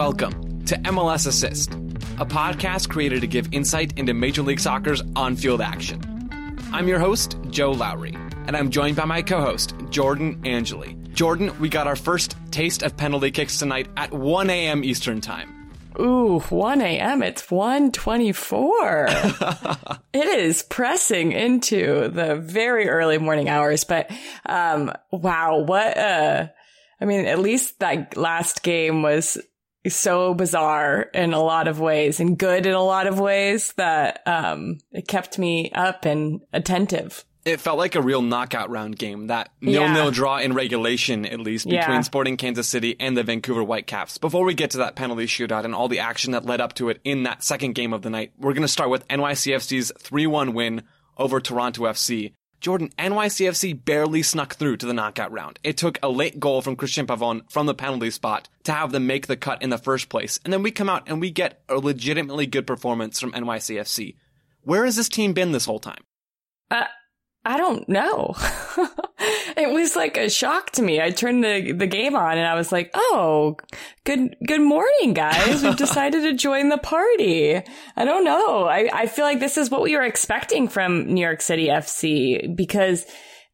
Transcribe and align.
welcome 0.00 0.64
to 0.64 0.76
MLS 0.76 1.26
Assist, 1.26 1.74
a 2.18 2.24
podcast 2.24 2.88
created 2.88 3.20
to 3.20 3.26
give 3.26 3.52
insight 3.52 3.92
into 3.98 4.14
Major 4.14 4.40
League 4.40 4.58
Soccer's 4.58 5.02
on 5.14 5.36
field 5.36 5.60
action. 5.60 6.00
I'm 6.72 6.88
your 6.88 6.98
host, 6.98 7.36
Joe 7.50 7.72
Lowry, 7.72 8.16
and 8.46 8.56
I'm 8.56 8.70
joined 8.70 8.96
by 8.96 9.04
my 9.04 9.20
co 9.20 9.42
host, 9.42 9.74
Jordan 9.90 10.40
Angeli. 10.46 10.96
Jordan, 11.12 11.52
we 11.60 11.68
got 11.68 11.86
our 11.86 11.96
first 11.96 12.34
taste 12.50 12.82
of 12.82 12.96
penalty 12.96 13.30
kicks 13.30 13.58
tonight 13.58 13.88
at 13.98 14.10
1 14.10 14.48
a.m. 14.48 14.84
Eastern 14.84 15.20
Time. 15.20 15.70
Ooh, 16.00 16.40
1 16.48 16.80
a.m. 16.80 17.22
It's 17.22 17.48
1.24. 17.48 20.00
it 20.14 20.26
is 20.26 20.62
pressing 20.62 21.32
into 21.32 22.08
the 22.08 22.36
very 22.36 22.88
early 22.88 23.18
morning 23.18 23.50
hours, 23.50 23.84
but, 23.84 24.10
um, 24.46 24.90
wow, 25.10 25.58
what, 25.58 25.98
uh, 25.98 26.46
I 27.02 27.04
mean, 27.04 27.26
at 27.26 27.38
least 27.38 27.80
that 27.80 28.16
last 28.16 28.62
game 28.62 29.02
was 29.02 29.36
so 29.88 30.34
bizarre 30.34 31.02
in 31.14 31.32
a 31.32 31.42
lot 31.42 31.68
of 31.68 31.80
ways 31.80 32.20
and 32.20 32.38
good 32.38 32.66
in 32.66 32.72
a 32.72 32.82
lot 32.82 33.06
of 33.06 33.18
ways 33.18 33.72
that, 33.74 34.22
um, 34.26 34.78
it 34.92 35.08
kept 35.08 35.38
me 35.38 35.70
up 35.72 36.04
and 36.04 36.40
attentive 36.52 37.24
it 37.44 37.60
felt 37.60 37.78
like 37.78 37.94
a 37.94 38.02
real 38.02 38.22
knockout 38.22 38.70
round 38.70 38.98
game. 38.98 39.28
That 39.28 39.50
nil 39.60 39.88
nil 39.88 40.06
yeah. 40.06 40.10
draw 40.10 40.38
in 40.38 40.52
regulation, 40.52 41.24
at 41.24 41.40
least 41.40 41.64
between 41.64 41.80
yeah. 41.80 42.00
Sporting 42.02 42.36
Kansas 42.36 42.68
City 42.68 42.96
and 43.00 43.16
the 43.16 43.22
Vancouver 43.22 43.62
Whitecaps. 43.62 44.18
Before 44.18 44.44
we 44.44 44.54
get 44.54 44.70
to 44.72 44.78
that 44.78 44.96
penalty 44.96 45.26
shootout 45.26 45.64
and 45.64 45.74
all 45.74 45.88
the 45.88 46.00
action 46.00 46.32
that 46.32 46.44
led 46.44 46.60
up 46.60 46.74
to 46.74 46.90
it 46.90 47.00
in 47.04 47.22
that 47.22 47.42
second 47.42 47.74
game 47.74 47.92
of 47.92 48.02
the 48.02 48.10
night, 48.10 48.32
we're 48.38 48.52
going 48.52 48.62
to 48.62 48.68
start 48.68 48.90
with 48.90 49.06
NYCFC's 49.08 49.92
3-1 49.98 50.52
win 50.52 50.82
over 51.16 51.40
Toronto 51.40 51.84
FC. 51.84 52.34
Jordan, 52.60 52.92
NYCFC 52.98 53.84
barely 53.84 54.22
snuck 54.22 54.54
through 54.54 54.76
to 54.78 54.86
the 54.86 54.92
knockout 54.92 55.32
round. 55.32 55.58
It 55.64 55.78
took 55.78 55.98
a 56.02 56.10
late 56.10 56.38
goal 56.38 56.60
from 56.60 56.76
Christian 56.76 57.06
Pavon 57.06 57.50
from 57.50 57.66
the 57.66 57.74
penalty 57.74 58.10
spot 58.10 58.48
to 58.64 58.72
have 58.72 58.92
them 58.92 59.06
make 59.06 59.26
the 59.26 59.36
cut 59.36 59.62
in 59.62 59.70
the 59.70 59.78
first 59.78 60.10
place. 60.10 60.38
And 60.44 60.52
then 60.52 60.62
we 60.62 60.70
come 60.70 60.88
out 60.88 61.04
and 61.08 61.20
we 61.20 61.30
get 61.30 61.62
a 61.68 61.76
legitimately 61.76 62.46
good 62.46 62.66
performance 62.66 63.18
from 63.18 63.32
NYCFC. 63.32 64.16
Where 64.62 64.84
has 64.84 64.96
this 64.96 65.08
team 65.08 65.32
been 65.32 65.52
this 65.52 65.64
whole 65.64 65.78
time? 65.78 66.04
Uh, 66.70 66.84
I 67.44 67.56
don't 67.56 67.88
know. 67.88 68.34
it 69.56 69.72
was 69.72 69.96
like 69.96 70.18
a 70.18 70.28
shock 70.28 70.72
to 70.72 70.82
me. 70.82 71.00
I 71.00 71.10
turned 71.10 71.42
the, 71.42 71.72
the 71.72 71.86
game 71.86 72.14
on 72.14 72.36
and 72.36 72.46
I 72.46 72.54
was 72.54 72.70
like, 72.70 72.90
Oh, 72.92 73.56
good, 74.04 74.36
good 74.46 74.60
morning, 74.60 75.14
guys. 75.14 75.62
We've 75.62 75.76
decided 75.78 76.22
to 76.22 76.34
join 76.34 76.68
the 76.68 76.78
party. 76.78 77.56
I 77.96 78.04
don't 78.04 78.24
know. 78.24 78.64
I, 78.64 78.90
I 78.92 79.06
feel 79.06 79.24
like 79.24 79.40
this 79.40 79.56
is 79.56 79.70
what 79.70 79.82
we 79.82 79.96
were 79.96 80.02
expecting 80.02 80.68
from 80.68 81.14
New 81.14 81.22
York 81.22 81.40
City 81.40 81.68
FC 81.68 82.54
because 82.54 83.06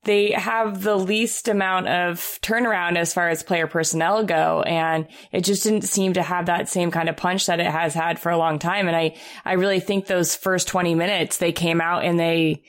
they 0.03 0.31
have 0.33 0.83
the 0.83 0.97
least 0.97 1.47
amount 1.49 1.89
of 1.89 2.19
turnaround 2.41 2.97
as 2.97 3.13
far 3.13 3.29
as 3.29 3.43
player 3.43 3.67
personnel 3.67 4.25
go. 4.25 4.63
And 4.63 5.07
it 5.31 5.45
just 5.45 5.63
didn't 5.63 5.83
seem 5.83 6.13
to 6.15 6.23
have 6.23 6.47
that 6.47 6.69
same 6.69 6.91
kind 6.91 7.09
of 7.09 7.17
punch 7.17 7.47
that 7.47 7.61
it 7.61 7.67
has 7.67 7.95
had 7.95 8.19
for 8.19 8.31
a 8.31 8.39
long 8.39 8.59
time. 8.59 8.87
And 8.89 8.97
I, 8.97 9.17
I 9.45 9.55
really 9.55 9.81
think 9.81 10.07
those 10.07 10.35
first 10.35 10.69
20 10.69 10.95
minutes, 10.95 11.39
they 11.39 11.53
came 11.53 11.81
out 11.81 12.05
and 12.05 12.19
they, 12.19 12.63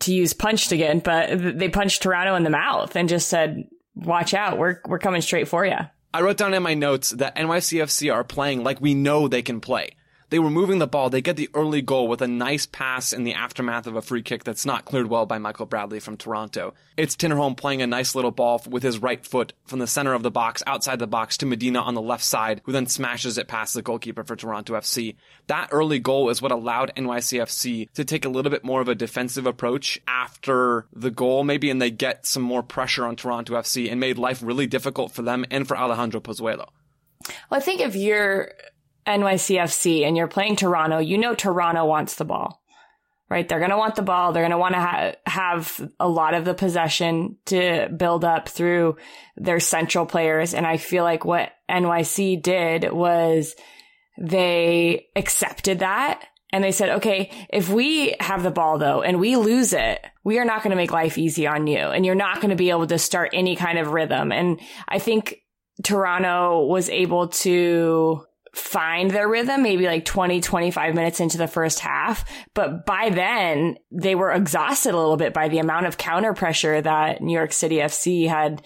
to 0.00 0.14
use 0.14 0.32
punched 0.32 0.72
again, 0.72 1.00
but 1.00 1.58
they 1.58 1.68
punched 1.68 2.02
Toronto 2.02 2.34
in 2.34 2.42
the 2.42 2.50
mouth 2.50 2.96
and 2.96 3.08
just 3.08 3.28
said, 3.28 3.64
watch 3.94 4.34
out. 4.34 4.58
We're, 4.58 4.80
we're 4.86 4.98
coming 4.98 5.22
straight 5.22 5.48
for 5.48 5.64
you. 5.64 5.76
I 6.12 6.22
wrote 6.22 6.36
down 6.38 6.54
in 6.54 6.62
my 6.62 6.74
notes 6.74 7.10
that 7.10 7.36
NYCFC 7.36 8.12
are 8.12 8.24
playing 8.24 8.64
like 8.64 8.80
we 8.80 8.94
know 8.94 9.28
they 9.28 9.42
can 9.42 9.60
play. 9.60 9.90
They 10.28 10.40
were 10.40 10.50
moving 10.50 10.80
the 10.80 10.88
ball. 10.88 11.08
They 11.08 11.20
get 11.20 11.36
the 11.36 11.48
early 11.54 11.82
goal 11.82 12.08
with 12.08 12.20
a 12.20 12.26
nice 12.26 12.66
pass 12.66 13.12
in 13.12 13.22
the 13.22 13.34
aftermath 13.34 13.86
of 13.86 13.94
a 13.94 14.02
free 14.02 14.22
kick 14.22 14.42
that's 14.42 14.66
not 14.66 14.84
cleared 14.84 15.06
well 15.06 15.24
by 15.24 15.38
Michael 15.38 15.66
Bradley 15.66 16.00
from 16.00 16.16
Toronto. 16.16 16.74
It's 16.96 17.14
Tinnerholm 17.14 17.56
playing 17.56 17.80
a 17.80 17.86
nice 17.86 18.16
little 18.16 18.32
ball 18.32 18.60
with 18.68 18.82
his 18.82 18.98
right 18.98 19.24
foot 19.24 19.52
from 19.66 19.78
the 19.78 19.86
center 19.86 20.14
of 20.14 20.24
the 20.24 20.30
box, 20.30 20.64
outside 20.66 20.98
the 20.98 21.06
box 21.06 21.36
to 21.38 21.46
Medina 21.46 21.80
on 21.80 21.94
the 21.94 22.02
left 22.02 22.24
side, 22.24 22.60
who 22.64 22.72
then 22.72 22.86
smashes 22.86 23.38
it 23.38 23.46
past 23.46 23.74
the 23.74 23.82
goalkeeper 23.82 24.24
for 24.24 24.34
Toronto 24.34 24.74
FC. 24.74 25.14
That 25.46 25.68
early 25.70 26.00
goal 26.00 26.28
is 26.28 26.42
what 26.42 26.50
allowed 26.50 26.92
NYCFC 26.96 27.92
to 27.92 28.04
take 28.04 28.24
a 28.24 28.28
little 28.28 28.50
bit 28.50 28.64
more 28.64 28.80
of 28.80 28.88
a 28.88 28.96
defensive 28.96 29.46
approach 29.46 30.00
after 30.08 30.86
the 30.92 31.10
goal, 31.12 31.44
maybe, 31.44 31.70
and 31.70 31.80
they 31.80 31.90
get 31.90 32.26
some 32.26 32.42
more 32.42 32.64
pressure 32.64 33.04
on 33.04 33.14
Toronto 33.14 33.54
FC 33.54 33.90
and 33.90 34.00
made 34.00 34.18
life 34.18 34.42
really 34.42 34.66
difficult 34.66 35.12
for 35.12 35.22
them 35.22 35.44
and 35.52 35.68
for 35.68 35.76
Alejandro 35.76 36.20
Pozuelo. 36.20 36.68
Well, 37.50 37.58
I 37.58 37.60
think 37.60 37.80
if 37.80 37.94
you're 37.94 38.52
NYCFC 39.06 40.06
and 40.06 40.16
you're 40.16 40.28
playing 40.28 40.56
Toronto, 40.56 40.98
you 40.98 41.18
know 41.18 41.34
Toronto 41.34 41.84
wants 41.84 42.16
the 42.16 42.24
ball, 42.24 42.62
right? 43.30 43.48
They're 43.48 43.58
going 43.58 43.70
to 43.70 43.78
want 43.78 43.96
the 43.96 44.02
ball. 44.02 44.32
They're 44.32 44.42
going 44.42 44.50
to 44.50 44.58
want 44.58 44.74
to 44.74 44.80
ha- 44.80 45.12
have 45.26 45.90
a 46.00 46.08
lot 46.08 46.34
of 46.34 46.44
the 46.44 46.54
possession 46.54 47.36
to 47.46 47.88
build 47.96 48.24
up 48.24 48.48
through 48.48 48.96
their 49.36 49.60
central 49.60 50.06
players. 50.06 50.54
And 50.54 50.66
I 50.66 50.76
feel 50.76 51.04
like 51.04 51.24
what 51.24 51.52
NYC 51.70 52.42
did 52.42 52.92
was 52.92 53.54
they 54.18 55.06
accepted 55.14 55.80
that 55.80 56.22
and 56.52 56.64
they 56.64 56.72
said, 56.72 56.90
okay, 56.90 57.30
if 57.50 57.68
we 57.68 58.14
have 58.20 58.42
the 58.42 58.50
ball 58.50 58.78
though 58.78 59.02
and 59.02 59.20
we 59.20 59.36
lose 59.36 59.72
it, 59.72 60.04
we 60.24 60.38
are 60.38 60.44
not 60.44 60.62
going 60.62 60.70
to 60.70 60.76
make 60.76 60.92
life 60.92 61.18
easy 61.18 61.46
on 61.46 61.66
you 61.66 61.78
and 61.78 62.06
you're 62.06 62.14
not 62.14 62.36
going 62.40 62.50
to 62.50 62.56
be 62.56 62.70
able 62.70 62.86
to 62.86 62.98
start 62.98 63.30
any 63.32 63.56
kind 63.56 63.78
of 63.78 63.88
rhythm. 63.88 64.32
And 64.32 64.60
I 64.88 64.98
think 64.98 65.42
Toronto 65.82 66.64
was 66.64 66.88
able 66.88 67.28
to 67.28 68.24
find 68.56 69.10
their 69.10 69.28
rhythm 69.28 69.62
maybe 69.62 69.86
like 69.86 70.04
20, 70.04 70.40
25 70.40 70.94
minutes 70.94 71.20
into 71.20 71.36
the 71.36 71.46
first 71.46 71.78
half. 71.78 72.24
But 72.54 72.86
by 72.86 73.10
then 73.10 73.76
they 73.90 74.14
were 74.14 74.32
exhausted 74.32 74.94
a 74.94 74.98
little 74.98 75.16
bit 75.16 75.34
by 75.34 75.48
the 75.48 75.58
amount 75.58 75.86
of 75.86 75.98
counter 75.98 76.32
pressure 76.32 76.80
that 76.80 77.20
New 77.20 77.34
York 77.34 77.52
City 77.52 77.76
FC 77.76 78.28
had 78.28 78.62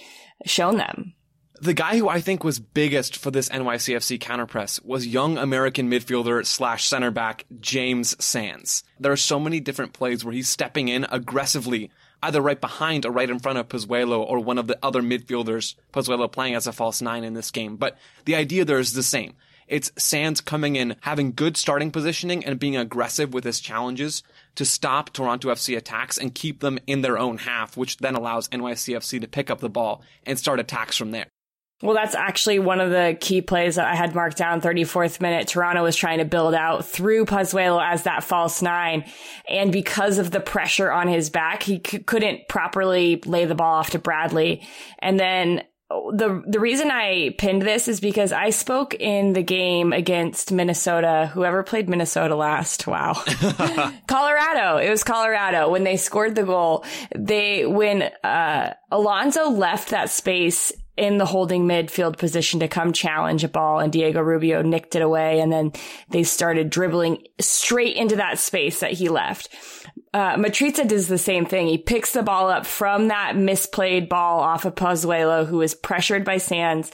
shown 0.47 0.77
them. 0.77 1.15
The 1.61 1.75
guy 1.75 1.99
who 1.99 2.09
I 2.09 2.23
think 2.23 2.43
was 2.43 2.59
biggest 2.59 3.19
for 3.19 3.31
this 3.31 3.51
NYCFC 3.51 4.19
counterpress 4.19 4.83
was 4.83 5.07
young 5.07 5.37
American 5.37 5.91
midfielder 5.91 6.47
slash 6.47 6.87
center 6.87 7.11
back 7.11 7.45
James 7.61 8.17
Sands. 8.25 8.83
There 8.99 9.13
are 9.13 9.17
so 9.17 9.39
many 9.39 9.61
different 9.61 9.93
plays 9.93 10.25
where 10.25 10.33
he's 10.33 10.49
stepping 10.49 10.89
in 10.89 11.05
aggressively, 11.11 11.91
either 12.23 12.41
right 12.41 12.59
behind 12.59 13.05
or 13.05 13.13
right 13.13 13.29
in 13.29 13.41
front 13.41 13.59
of 13.59 13.69
Pozuelo 13.69 14.21
or 14.21 14.39
one 14.39 14.57
of 14.57 14.69
the 14.69 14.79
other 14.83 15.03
midfielders, 15.03 15.75
Pozuelo 15.93 16.33
playing 16.33 16.55
as 16.55 16.67
a 16.67 16.73
false 16.73 17.03
nine 17.03 17.25
in 17.25 17.35
this 17.35 17.51
game. 17.51 17.77
But 17.77 17.99
the 18.25 18.37
idea 18.37 18.65
there 18.65 18.79
is 18.79 18.95
the 18.95 19.03
same. 19.03 19.35
It's 19.71 19.93
Sands 19.97 20.41
coming 20.41 20.75
in, 20.75 20.97
having 21.03 21.33
good 21.33 21.57
starting 21.57 21.93
positioning 21.93 22.45
and 22.45 22.59
being 22.59 22.77
aggressive 22.77 23.33
with 23.33 23.45
his 23.45 23.61
challenges 23.61 24.25
to 24.57 24.65
stop 24.65 25.13
Toronto 25.13 25.49
FC 25.49 25.77
attacks 25.77 26.19
and 26.19 26.35
keep 26.35 26.59
them 26.59 26.81
in 26.89 27.03
their 27.03 27.17
own 27.17 27.39
half, 27.39 27.77
which 27.77 27.99
then 27.99 28.17
allows 28.17 28.49
NYCFC 28.49 29.21
to 29.21 29.29
pick 29.29 29.49
up 29.49 29.61
the 29.61 29.71
ball 29.71 30.03
and 30.27 30.39
start 30.39 30.59
attacks 30.59 30.97
from 30.97 31.13
there. 31.13 31.27
Well, 31.83 31.95
that's 31.95 32.15
actually 32.15 32.59
one 32.59 32.81
of 32.81 32.91
the 32.91 33.17
key 33.19 33.41
plays 33.41 33.77
that 33.77 33.87
I 33.87 33.95
had 33.95 34.15
marked 34.15 34.37
down 34.37 34.61
34th 34.61 35.21
minute. 35.21 35.49
Toronto 35.49 35.83
was 35.83 35.97
trying 35.97 36.19
to 36.19 36.27
build 36.27 36.53
out 36.53 36.85
through 36.85 37.25
Pozuelo 37.25 37.83
as 37.83 38.03
that 38.03 38.23
false 38.23 38.61
nine. 38.61 39.05
And 39.49 39.73
because 39.73 40.19
of 40.19 40.31
the 40.31 40.41
pressure 40.41 40.93
on 40.93 41.09
his 41.09 41.31
back, 41.31 41.63
he 41.63 41.81
c- 41.85 42.01
couldn't 42.01 42.49
properly 42.49 43.23
lay 43.25 43.47
the 43.47 43.55
ball 43.55 43.77
off 43.77 43.91
to 43.91 43.99
Bradley. 43.99 44.69
And 44.99 45.19
then 45.19 45.63
the 45.91 46.43
the 46.47 46.61
reason 46.61 46.91
I 46.91 47.35
pinned 47.37 47.63
this 47.63 47.89
is 47.89 48.01
because 48.01 48.33
I 48.33 48.51
spoke 48.51 48.95
in 48.95 49.33
the 49.33 49.43
game 49.43 49.93
against 49.93 50.53
Minnesota. 50.53 51.31
Whoever 51.35 51.63
played 51.63 51.89
Minnesota 51.89 52.37
last? 52.37 52.87
Wow, 52.87 53.15
Colorado. 54.07 54.77
It 54.77 54.89
was 54.89 55.03
Colorado 55.03 55.69
when 55.69 55.83
they 55.83 55.97
scored 55.97 56.37
the 56.37 56.45
goal. 56.45 56.85
They 57.17 57.67
when 57.67 58.03
uh, 58.03 58.75
Alonso 58.93 59.51
left 59.51 59.91
that 59.91 60.11
space 60.11 60.73
in 60.97 61.19
the 61.19 61.27
holding 61.27 61.67
midfield 61.67 62.19
position 62.19 62.61
to 62.61 62.69
come 62.69 62.93
challenge 62.93 63.43
a 63.43 63.49
ball 63.49 63.79
and 63.81 63.93
Diego 63.93 64.21
Rubio 64.21 64.61
nicked 64.63 64.95
it 64.95 65.03
away 65.03 65.41
and 65.41 65.51
then 65.51 65.73
they 66.11 66.23
started 66.25 66.69
dribbling 66.69 67.25
straight 67.41 67.97
into 67.97 68.17
that 68.17 68.39
space 68.39 68.81
that 68.81 68.93
he 68.93 69.09
left 69.09 69.49
uh, 70.13 70.37
Matriza 70.37 70.85
does 70.85 71.07
the 71.07 71.19
same 71.19 71.47
thing. 71.47 71.69
He 71.69 71.79
picks 71.79 72.13
the 72.13 72.25
ball 72.25 72.51
up 72.51 72.67
from 72.67 73.09
that 73.09 73.37
misplayed 73.37 74.09
ball 74.09 74.41
off 74.41 74.65
of 74.65 74.75
Pozuelo, 74.75 75.47
who 75.47 75.63
is 75.63 75.77
pressured 75.77 76.25
by 76.25 76.39
Sands, 76.39 76.91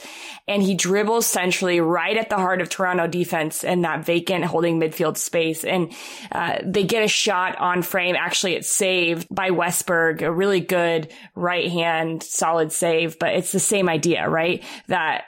and 0.47 0.61
he 0.61 0.75
dribbles 0.75 1.25
centrally 1.25 1.79
right 1.79 2.15
at 2.15 2.29
the 2.29 2.35
heart 2.35 2.61
of 2.61 2.69
Toronto 2.69 3.07
defense 3.07 3.63
in 3.63 3.81
that 3.81 4.05
vacant 4.05 4.45
holding 4.45 4.79
midfield 4.79 5.17
space. 5.17 5.63
And 5.63 5.93
uh, 6.31 6.59
they 6.63 6.83
get 6.83 7.03
a 7.03 7.07
shot 7.07 7.57
on 7.57 7.81
frame. 7.81 8.15
Actually, 8.15 8.53
it's 8.53 8.71
saved 8.71 9.27
by 9.31 9.49
Westberg, 9.49 10.21
a 10.21 10.31
really 10.31 10.59
good 10.59 11.11
right 11.33 11.71
hand, 11.71 12.21
solid 12.21 12.71
save. 12.71 13.17
But 13.17 13.33
it's 13.33 13.51
the 13.51 13.59
same 13.59 13.89
idea, 13.89 14.29
right? 14.29 14.63
That 14.89 15.23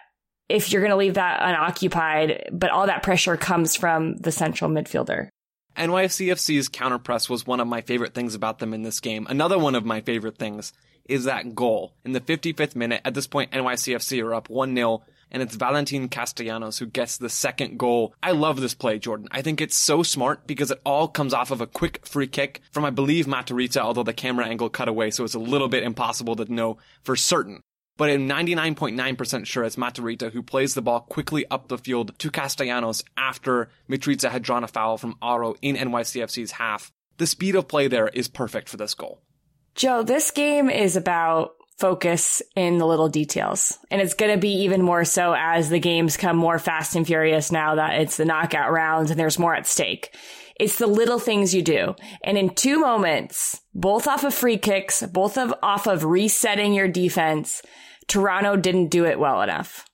if 0.48 0.72
you're 0.72 0.82
going 0.82 0.92
to 0.92 0.96
leave 0.96 1.16
that 1.16 1.42
unoccupied, 1.42 2.50
but 2.52 2.70
all 2.70 2.86
that 2.86 3.02
pressure 3.02 3.36
comes 3.36 3.76
from 3.76 4.16
the 4.18 4.32
central 4.32 4.70
midfielder. 4.70 5.30
NYCFC's 5.80 6.68
counterpress 6.68 7.30
was 7.30 7.48
one 7.48 7.62
of 7.62 7.68
my 7.68 7.80
favorite 7.80 8.14
things 8.14 8.36
about 8.36 8.60
them 8.60 8.74
in 8.74 8.84
this 8.84 9.00
game. 9.00 9.26
Another 9.30 9.58
one 9.58 9.76
of 9.76 9.86
my 9.86 10.02
favorite 10.02 10.38
things 10.38 10.74
is 11.06 11.24
that 11.24 11.56
goal. 11.56 11.94
In 12.04 12.12
the 12.12 12.20
55th 12.20 12.76
minute, 12.76 13.02
at 13.06 13.14
this 13.14 13.28
point, 13.28 13.52
NYCFC 13.52 14.22
are 14.22 14.36
up 14.36 14.50
1-0, 14.50 15.02
and 15.32 15.42
it's 15.42 15.56
Valentin 15.56 16.10
Castellanos 16.10 16.80
who 16.80 16.86
gets 16.86 17.18
the 17.18 17.30
second 17.30 17.80
goal. 17.80 18.14
I 18.22 18.32
love 18.32 18.60
this 18.60 18.74
play, 18.74 19.00
Jordan. 19.00 19.30
I 19.32 19.42
think 19.42 19.62
it's 19.62 19.78
so 19.78 20.04
smart 20.04 20.46
because 20.46 20.70
it 20.70 20.82
all 20.86 21.08
comes 21.08 21.34
off 21.34 21.50
of 21.50 21.62
a 21.62 21.68
quick 21.68 22.06
free 22.06 22.28
kick 22.28 22.62
from, 22.72 22.84
I 22.84 22.90
believe, 22.90 23.26
Matarrita, 23.26 23.78
although 23.78 24.04
the 24.04 24.12
camera 24.12 24.48
angle 24.48 24.70
cut 24.70 24.90
away, 24.90 25.12
so 25.12 25.24
it's 25.24 25.34
a 25.34 25.40
little 25.40 25.70
bit 25.70 25.84
impossible 25.84 26.36
to 26.36 26.54
know 26.54 26.78
for 27.04 27.16
certain. 27.16 27.62
But 28.00 28.12
I'm 28.12 28.30
99.9% 28.30 29.46
sure 29.46 29.66
it's 29.66 29.76
Matarrita 29.76 30.32
who 30.32 30.42
plays 30.42 30.74
the 30.74 30.82
ball 30.82 31.02
quickly 31.02 31.46
up 31.52 31.68
the 31.68 31.78
field 31.78 32.18
to 32.20 32.32
Castellanos 32.32 33.04
after 33.18 33.68
Mitrita 33.90 34.32
had 34.32 34.42
drawn 34.42 34.64
a 34.64 34.70
foul 34.70 34.98
from 34.98 35.18
Auro 35.22 35.56
in 35.62 35.76
NYCFC's 35.76 36.52
half. 36.52 36.94
The 37.18 37.28
speed 37.28 37.56
of 37.56 37.68
play 37.68 37.90
there 37.90 38.08
is 38.08 38.30
perfect 38.30 38.70
for 38.70 38.78
this 38.78 38.94
goal. 38.94 39.22
Joe, 39.76 40.02
this 40.02 40.32
game 40.32 40.70
is 40.70 40.96
about 40.96 41.52
focus 41.78 42.42
in 42.56 42.78
the 42.78 42.88
little 42.88 43.10
details. 43.10 43.78
And 43.92 44.02
it's 44.02 44.14
going 44.14 44.32
to 44.32 44.38
be 44.38 44.64
even 44.64 44.82
more 44.82 45.04
so 45.04 45.36
as 45.38 45.70
the 45.70 45.80
games 45.80 46.16
come 46.16 46.38
more 46.38 46.58
fast 46.58 46.96
and 46.96 47.06
furious 47.06 47.52
now 47.52 47.76
that 47.76 48.00
it's 48.00 48.16
the 48.16 48.24
knockout 48.24 48.72
rounds 48.72 49.12
and 49.12 49.20
there's 49.20 49.38
more 49.38 49.56
at 49.56 49.68
stake. 49.68 50.16
It's 50.58 50.78
the 50.78 50.88
little 50.88 51.20
things 51.20 51.54
you 51.54 51.62
do. 51.62 51.96
And 52.24 52.38
in 52.38 52.56
two 52.56 52.80
moments, 52.80 53.60
both 53.76 54.08
off 54.08 54.24
of 54.24 54.34
free 54.34 54.58
kicks, 54.58 55.04
both 55.04 55.38
of 55.38 55.54
off 55.62 55.86
of 55.86 56.06
resetting 56.06 56.74
your 56.74 56.88
defense, 56.88 57.62
Toronto 58.10 58.58
didn't 58.58 58.90
do 58.90 59.06
it 59.06 59.20
well 59.20 59.42
enough 59.42 59.86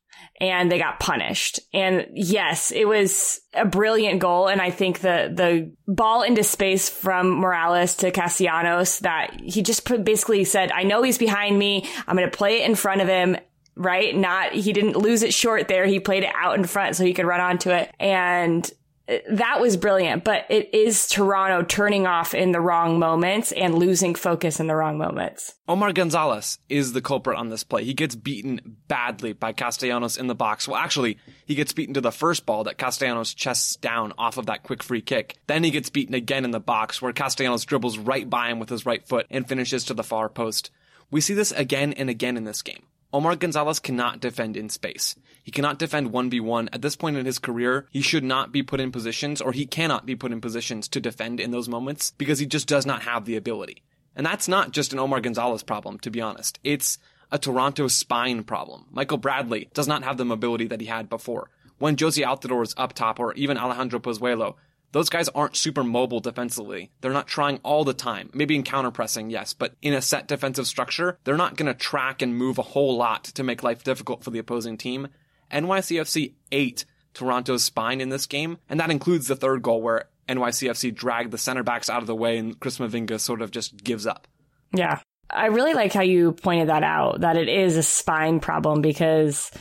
and 0.41 0.69
they 0.69 0.77
got 0.77 0.99
punished. 0.99 1.59
And 1.73 2.07
yes, 2.13 2.71
it 2.71 2.87
was 2.87 3.39
a 3.53 3.65
brilliant 3.65 4.19
goal. 4.19 4.47
And 4.47 4.61
I 4.61 4.69
think 4.69 4.99
the, 4.99 5.31
the 5.33 5.71
ball 5.87 6.23
into 6.23 6.43
space 6.43 6.89
from 6.89 7.41
Moralez 7.41 7.97
to 7.99 8.11
Castellanos 8.11 8.99
that 8.99 9.39
he 9.39 9.61
just 9.61 9.85
basically 10.03 10.43
said, 10.43 10.71
I 10.71 10.83
know 10.83 11.03
he's 11.03 11.17
behind 11.17 11.57
me. 11.57 11.87
I'm 12.07 12.17
going 12.17 12.29
to 12.29 12.37
play 12.37 12.61
it 12.61 12.69
in 12.69 12.75
front 12.75 13.01
of 13.01 13.07
him. 13.07 13.37
Right. 13.77 14.15
Not, 14.15 14.53
he 14.53 14.73
didn't 14.73 14.97
lose 14.97 15.21
it 15.23 15.33
short 15.33 15.67
there. 15.67 15.85
He 15.85 15.99
played 15.99 16.23
it 16.23 16.33
out 16.33 16.57
in 16.57 16.65
front 16.65 16.95
so 16.95 17.03
he 17.03 17.13
could 17.13 17.25
run 17.25 17.41
onto 17.41 17.71
it. 17.71 17.93
And 17.99 18.69
that 19.07 19.61
was 19.61 19.77
brilliant, 19.77 20.23
but 20.23 20.45
it 20.49 20.73
is 20.73 21.07
Toronto 21.07 21.63
turning 21.63 22.07
off 22.07 22.33
in 22.33 22.51
the 22.51 22.59
wrong 22.59 22.97
moments 22.97 23.51
and 23.51 23.77
losing 23.77 24.15
focus 24.15 24.59
in 24.59 24.65
the 24.67 24.75
wrong 24.75 24.97
moments. 24.97 25.53
Omar 25.67 25.93
Gonzalez 25.93 26.57
is 26.69 26.93
the 26.93 27.01
culprit 27.01 27.37
on 27.37 27.49
this 27.49 27.63
play. 27.63 27.83
He 27.83 27.93
gets 27.93 28.15
beaten 28.15 28.77
badly 28.87 29.33
by 29.33 29.53
Castellanos 29.53 30.17
in 30.17 30.25
the 30.27 30.33
box. 30.33 30.67
Well, 30.67 30.77
actually, 30.77 31.19
he 31.45 31.53
gets 31.53 31.73
beaten 31.73 31.93
to 31.93 32.01
the 32.01 32.11
first 32.11 32.45
ball 32.45 32.63
that 32.63 32.79
Castellanos 32.79 33.35
chests 33.35 33.75
down 33.75 34.13
off 34.17 34.37
of 34.37 34.47
that 34.47 34.63
quick 34.63 34.81
free 34.81 35.01
kick. 35.01 35.37
Then 35.45 35.63
he 35.63 35.71
gets 35.71 35.89
beaten 35.89 36.15
again 36.15 36.43
in 36.43 36.51
the 36.51 36.59
box 36.59 37.01
where 37.01 37.13
Castellanos 37.13 37.65
dribbles 37.65 37.99
right 37.99 38.27
by 38.27 38.49
him 38.49 38.59
with 38.59 38.69
his 38.69 38.85
right 38.85 39.07
foot 39.07 39.27
and 39.29 39.47
finishes 39.47 39.83
to 39.85 39.93
the 39.93 40.03
far 40.03 40.29
post. 40.29 40.71
We 41.11 41.21
see 41.21 41.35
this 41.35 41.51
again 41.51 41.93
and 41.93 42.09
again 42.09 42.37
in 42.37 42.43
this 42.43 42.63
game. 42.63 42.83
Omar 43.13 43.35
Gonzalez 43.37 43.79
cannot 43.79 44.19
defend 44.19 44.57
in 44.57 44.67
space. 44.67 45.15
He 45.45 45.51
cannot 45.51 45.77
defend 45.77 46.11
1v1. 46.11 46.69
At 46.73 46.81
this 46.81 46.95
point 46.95 47.17
in 47.17 47.27
his 47.27 47.37
career, 47.37 47.85
he 47.91 48.01
should 48.01 48.23
not 48.23 48.51
be 48.51 48.63
put 48.63 48.79
in 48.79 48.91
positions, 48.91 49.41
or 49.41 49.51
he 49.51 49.67
cannot 49.67 50.03
be 50.03 50.15
put 50.15 50.31
in 50.31 50.41
positions 50.41 50.87
to 50.87 50.99
defend 50.99 51.39
in 51.39 51.51
those 51.51 51.69
moments 51.69 52.13
because 52.17 52.39
he 52.39 52.47
just 52.47 52.67
does 52.67 52.83
not 52.83 53.03
have 53.03 53.25
the 53.25 53.35
ability. 53.35 53.83
And 54.15 54.25
that's 54.25 54.47
not 54.47 54.71
just 54.71 54.91
an 54.91 54.97
Omar 54.97 55.21
Gonzalez 55.21 55.61
problem, 55.61 55.99
to 55.99 56.09
be 56.09 56.19
honest. 56.19 56.57
It's 56.63 56.97
a 57.31 57.37
Toronto 57.37 57.87
spine 57.87 58.43
problem. 58.43 58.87
Michael 58.89 59.19
Bradley 59.19 59.69
does 59.75 59.87
not 59.87 60.03
have 60.03 60.17
the 60.17 60.25
mobility 60.25 60.65
that 60.65 60.81
he 60.81 60.87
had 60.87 61.09
before. 61.09 61.51
When 61.77 61.95
Jozy 61.95 62.25
Altidore 62.25 62.63
is 62.63 62.73
up 62.75 62.93
top, 62.93 63.19
or 63.19 63.31
even 63.33 63.59
Alejandro 63.59 63.99
Pozuelo, 63.99 64.55
those 64.93 65.09
guys 65.09 65.29
aren't 65.29 65.57
super 65.57 65.83
mobile 65.83 66.21
defensively. 66.21 66.89
They're 67.01 67.11
not 67.11 67.27
trying 67.27 67.59
all 67.61 67.83
the 67.83 67.93
time. 67.93 68.31
Maybe 68.33 68.55
in 68.55 68.63
counterpressing, 68.63 69.29
yes, 69.29 69.53
but 69.53 69.75
in 69.83 69.93
a 69.93 70.01
set 70.01 70.27
defensive 70.27 70.65
structure, 70.65 71.19
they're 71.23 71.37
not 71.37 71.55
going 71.55 71.67
to 71.67 71.77
track 71.77 72.23
and 72.23 72.35
move 72.35 72.57
a 72.57 72.63
whole 72.63 72.97
lot 72.97 73.25
to 73.25 73.43
make 73.43 73.61
life 73.61 73.83
difficult 73.83 74.23
for 74.23 74.31
the 74.31 74.39
opposing 74.39 74.77
team. 74.77 75.09
NYCFC 75.55 76.33
ate 76.51 76.85
Toronto's 77.13 77.63
spine 77.63 78.01
in 78.01 78.09
this 78.09 78.25
game, 78.25 78.57
and 78.69 78.79
that 78.79 78.91
includes 78.91 79.27
the 79.27 79.35
third 79.35 79.61
goal 79.61 79.81
where 79.81 80.09
NYCFC 80.27 80.93
dragged 80.93 81.31
the 81.31 81.37
center 81.37 81.63
backs 81.63 81.89
out 81.89 82.01
of 82.01 82.07
the 82.07 82.15
way 82.15 82.37
and 82.37 82.59
Chris 82.59 82.77
Mavinga 82.79 83.19
sort 83.19 83.41
of 83.41 83.51
just 83.51 83.83
gives 83.83 84.05
up. 84.05 84.27
Yeah. 84.73 84.99
I 85.29 85.47
really 85.47 85.73
like 85.73 85.93
how 85.93 86.01
you 86.01 86.33
pointed 86.33 86.69
that 86.69 86.83
out, 86.83 87.21
that 87.21 87.37
it 87.37 87.49
is 87.49 87.77
a 87.77 87.83
spine 87.83 88.39
problem 88.39 88.81
because 88.81 89.51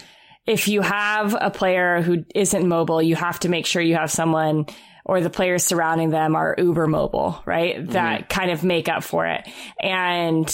if 0.47 0.69
you 0.69 0.83
have 0.83 1.37
a 1.39 1.51
player 1.51 2.03
who 2.03 2.25
isn't 2.35 2.69
mobile, 2.69 3.03
you 3.03 3.17
have 3.17 3.41
to 3.41 3.49
make 3.49 3.67
sure 3.67 3.81
you 3.81 3.97
have 3.97 4.11
someone 4.11 4.67
or 5.07 5.21
the 5.21 5.31
players 5.31 5.65
surrounding 5.65 6.11
them 6.11 6.35
are 6.35 6.55
uber 6.59 6.87
mobile, 6.87 7.43
right? 7.45 7.77
Mm-hmm. 7.77 7.93
That 7.93 8.29
kind 8.29 8.51
of 8.51 8.65
make 8.65 8.89
up 8.89 9.05
for 9.05 9.27
it. 9.27 9.47
And 9.81 10.47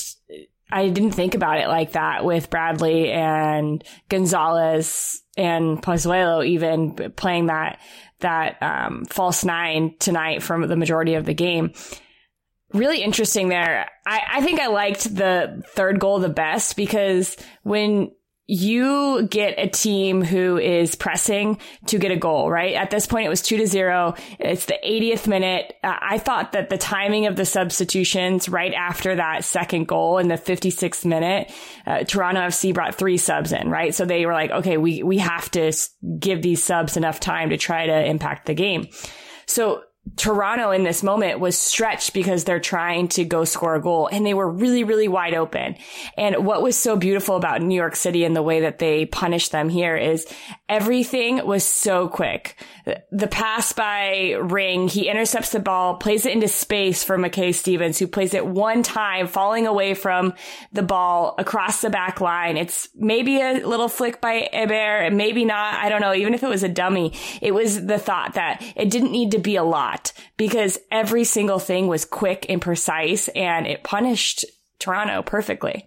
I 0.71 0.89
didn't 0.89 1.13
think 1.13 1.35
about 1.35 1.59
it 1.59 1.69
like 1.69 1.93
that 1.93 2.25
with 2.25 2.51
Bradley 2.51 3.11
and 3.11 3.83
Gonzalez 4.09 5.23
and 5.37 5.83
Pozuelo 5.83 6.45
even 6.45 6.93
playing 7.17 7.47
that, 7.47 7.81
that, 8.21 8.63
um, 8.63 9.05
false 9.07 9.45
nine 9.45 9.95
tonight 9.99 10.43
from 10.43 10.67
the 10.67 10.77
majority 10.77 11.15
of 11.15 11.25
the 11.25 11.35
game. 11.35 11.73
Really 12.73 13.03
interesting 13.03 13.49
there. 13.49 13.89
I, 14.07 14.21
I 14.35 14.43
think 14.43 14.61
I 14.61 14.69
liked 14.69 15.15
the 15.15 15.63
third 15.71 15.99
goal 15.99 16.21
the 16.21 16.29
best 16.29 16.77
because 16.77 17.37
when 17.63 18.13
you 18.53 19.29
get 19.31 19.55
a 19.59 19.69
team 19.69 20.23
who 20.23 20.59
is 20.59 20.97
pressing 20.97 21.61
to 21.87 21.99
get 21.99 22.11
a 22.11 22.17
goal, 22.17 22.51
right? 22.51 22.75
At 22.75 22.91
this 22.91 23.07
point, 23.07 23.27
it 23.27 23.29
was 23.29 23.43
two 23.43 23.59
to 23.59 23.67
zero. 23.69 24.17
It's 24.41 24.65
the 24.65 24.77
80th 24.85 25.29
minute. 25.29 25.73
Uh, 25.85 25.95
I 26.01 26.19
thought 26.19 26.51
that 26.53 26.69
the 26.69 26.77
timing 26.77 27.27
of 27.27 27.37
the 27.37 27.45
substitutions 27.45 28.49
right 28.49 28.75
after 28.75 29.15
that 29.15 29.45
second 29.45 29.87
goal 29.87 30.19
in 30.19 30.27
the 30.27 30.35
56th 30.35 31.05
minute, 31.05 31.53
uh, 31.87 32.03
Toronto 32.03 32.41
FC 32.41 32.75
brought 32.75 32.97
three 32.97 33.19
subs 33.19 33.53
in, 33.53 33.71
right? 33.71 33.95
So 33.95 34.05
they 34.05 34.27
were 34.27 34.33
like, 34.33 34.51
okay, 34.51 34.79
we, 34.79 35.05
we 35.05 35.19
have 35.19 35.49
to 35.53 35.73
give 36.19 36.43
these 36.43 36.61
subs 36.61 36.97
enough 36.97 37.21
time 37.21 37.51
to 37.51 37.57
try 37.57 37.87
to 37.87 38.05
impact 38.05 38.47
the 38.47 38.55
game. 38.55 38.89
So 39.47 39.85
Toronto 40.17 40.71
in 40.71 40.85
this 40.85 41.03
moment 41.03 41.41
was 41.41 41.57
stretched 41.57 42.13
because 42.13 42.45
they're 42.45 42.61
trying 42.61 43.09
to 43.09 43.25
go 43.25 43.45
score 43.45 43.75
a 43.75 43.81
goal 43.81 44.09
and 44.11 44.25
they 44.25 44.35
were 44.35 44.51
really, 44.51 44.85
really 44.85 45.09
wide 45.09 45.35
open. 45.35 45.77
And 46.17 46.45
what 46.45 46.63
was 46.63 46.77
so 46.77 46.97
beautiful 46.97 47.37
about 47.37 47.63
New 47.63 47.75
York 47.75 47.97
City 47.97 48.25
and 48.25 48.37
the 48.37 48.43
way 48.43 48.61
that 48.61 48.79
they 48.79 49.07
punished 49.07 49.53
them 49.53 49.69
here 49.69 49.97
is 49.97 50.27
everything 50.69 51.47
was 51.47 51.65
so 51.65 52.09
quick. 52.09 52.57
The 53.13 53.29
pass 53.29 53.73
by 53.73 54.37
Ring, 54.41 54.89
he 54.89 55.09
intercepts 55.09 55.51
the 55.53 55.61
ball, 55.61 55.97
plays 55.97 56.27
it 56.27 56.33
into 56.33 56.49
space 56.49 57.05
for 57.05 57.17
Mackay-Stevens, 57.17 57.99
who 57.99 58.07
plays 58.07 58.35
it 58.35 58.47
one 58.47 58.83
time, 58.83 59.27
falling 59.27 59.67
away 59.67 59.95
from 59.95 60.35
the 60.73 60.83
ball 60.83 61.35
across 61.39 61.83
the 61.83 61.91
back 61.91 62.21
line. 62.21 62.57
It's 62.57 62.89
maybe 62.95 63.41
a 63.41 63.65
little 63.67 63.89
flick 63.89 64.21
by 64.21 64.49
Heber, 64.53 65.11
maybe 65.11 65.45
not. 65.45 65.75
I 65.75 65.89
don't 65.89 66.01
know. 66.01 66.15
Even 66.15 66.35
if 66.35 66.43
it 66.43 66.49
was 66.49 66.63
a 66.63 66.69
dummy, 66.69 67.13
it 67.41 67.53
was 67.53 67.87
the 67.87 67.99
thought 67.99 68.35
that 68.35 68.63
it 68.77 68.91
didn't 68.91 69.13
need 69.13 69.33
to 69.33 69.39
be 69.39 69.57
a 69.57 69.65
lot 69.65 70.00
lot 70.01 70.13
because 70.37 70.79
every 70.91 71.25
single 71.25 71.59
thing 71.59 71.87
was 71.87 72.05
quick 72.05 72.47
and 72.49 72.61
precise 72.61 73.29
and 73.29 73.67
it 73.67 73.85
punished 73.85 74.45
Toronto 74.79 75.23
perfectly. 75.23 75.87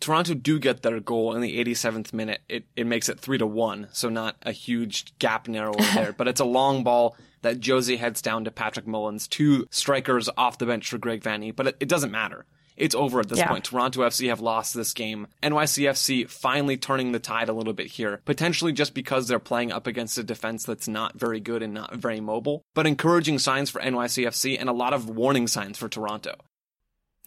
Toronto 0.00 0.34
do 0.34 0.60
get 0.60 0.82
their 0.82 1.00
goal 1.00 1.34
in 1.34 1.40
the 1.40 1.58
87th 1.64 2.12
minute. 2.12 2.40
It, 2.48 2.66
it 2.76 2.86
makes 2.86 3.08
it 3.08 3.18
three 3.18 3.38
to 3.38 3.46
one, 3.46 3.88
so 3.92 4.08
not 4.08 4.36
a 4.42 4.52
huge 4.52 5.18
gap 5.18 5.48
narrower 5.48 5.74
there, 5.94 6.12
but 6.12 6.28
it's 6.28 6.40
a 6.40 6.44
long 6.44 6.84
ball 6.84 7.16
that 7.42 7.60
Jozy 7.60 7.98
heads 7.98 8.22
down 8.22 8.44
to 8.44 8.50
Patrick 8.50 8.86
Mullins, 8.86 9.26
two 9.26 9.66
strikers 9.70 10.28
off 10.36 10.58
the 10.58 10.66
bench 10.66 10.88
for 10.88 10.98
Greg 10.98 11.22
Vanney, 11.22 11.54
but 11.54 11.68
it, 11.68 11.76
it 11.80 11.88
doesn't 11.88 12.12
matter 12.12 12.46
it's 12.78 12.94
over 12.94 13.20
at 13.20 13.28
this 13.28 13.38
yeah. 13.38 13.48
point. 13.48 13.64
Toronto 13.64 14.00
FC 14.00 14.28
have 14.28 14.40
lost 14.40 14.74
this 14.74 14.92
game. 14.92 15.26
NYCFC 15.42 16.28
finally 16.28 16.76
turning 16.76 17.12
the 17.12 17.18
tide 17.18 17.48
a 17.48 17.52
little 17.52 17.72
bit 17.72 17.88
here, 17.88 18.22
potentially 18.24 18.72
just 18.72 18.94
because 18.94 19.28
they're 19.28 19.38
playing 19.38 19.72
up 19.72 19.86
against 19.86 20.16
a 20.18 20.22
defense 20.22 20.64
that's 20.64 20.88
not 20.88 21.18
very 21.18 21.40
good 21.40 21.62
and 21.62 21.74
not 21.74 21.94
very 21.94 22.20
mobile, 22.20 22.62
but 22.74 22.86
encouraging 22.86 23.38
signs 23.38 23.68
for 23.68 23.80
NYCFC 23.80 24.58
and 24.58 24.68
a 24.68 24.72
lot 24.72 24.92
of 24.92 25.08
warning 25.08 25.46
signs 25.46 25.76
for 25.76 25.88
Toronto. 25.88 26.36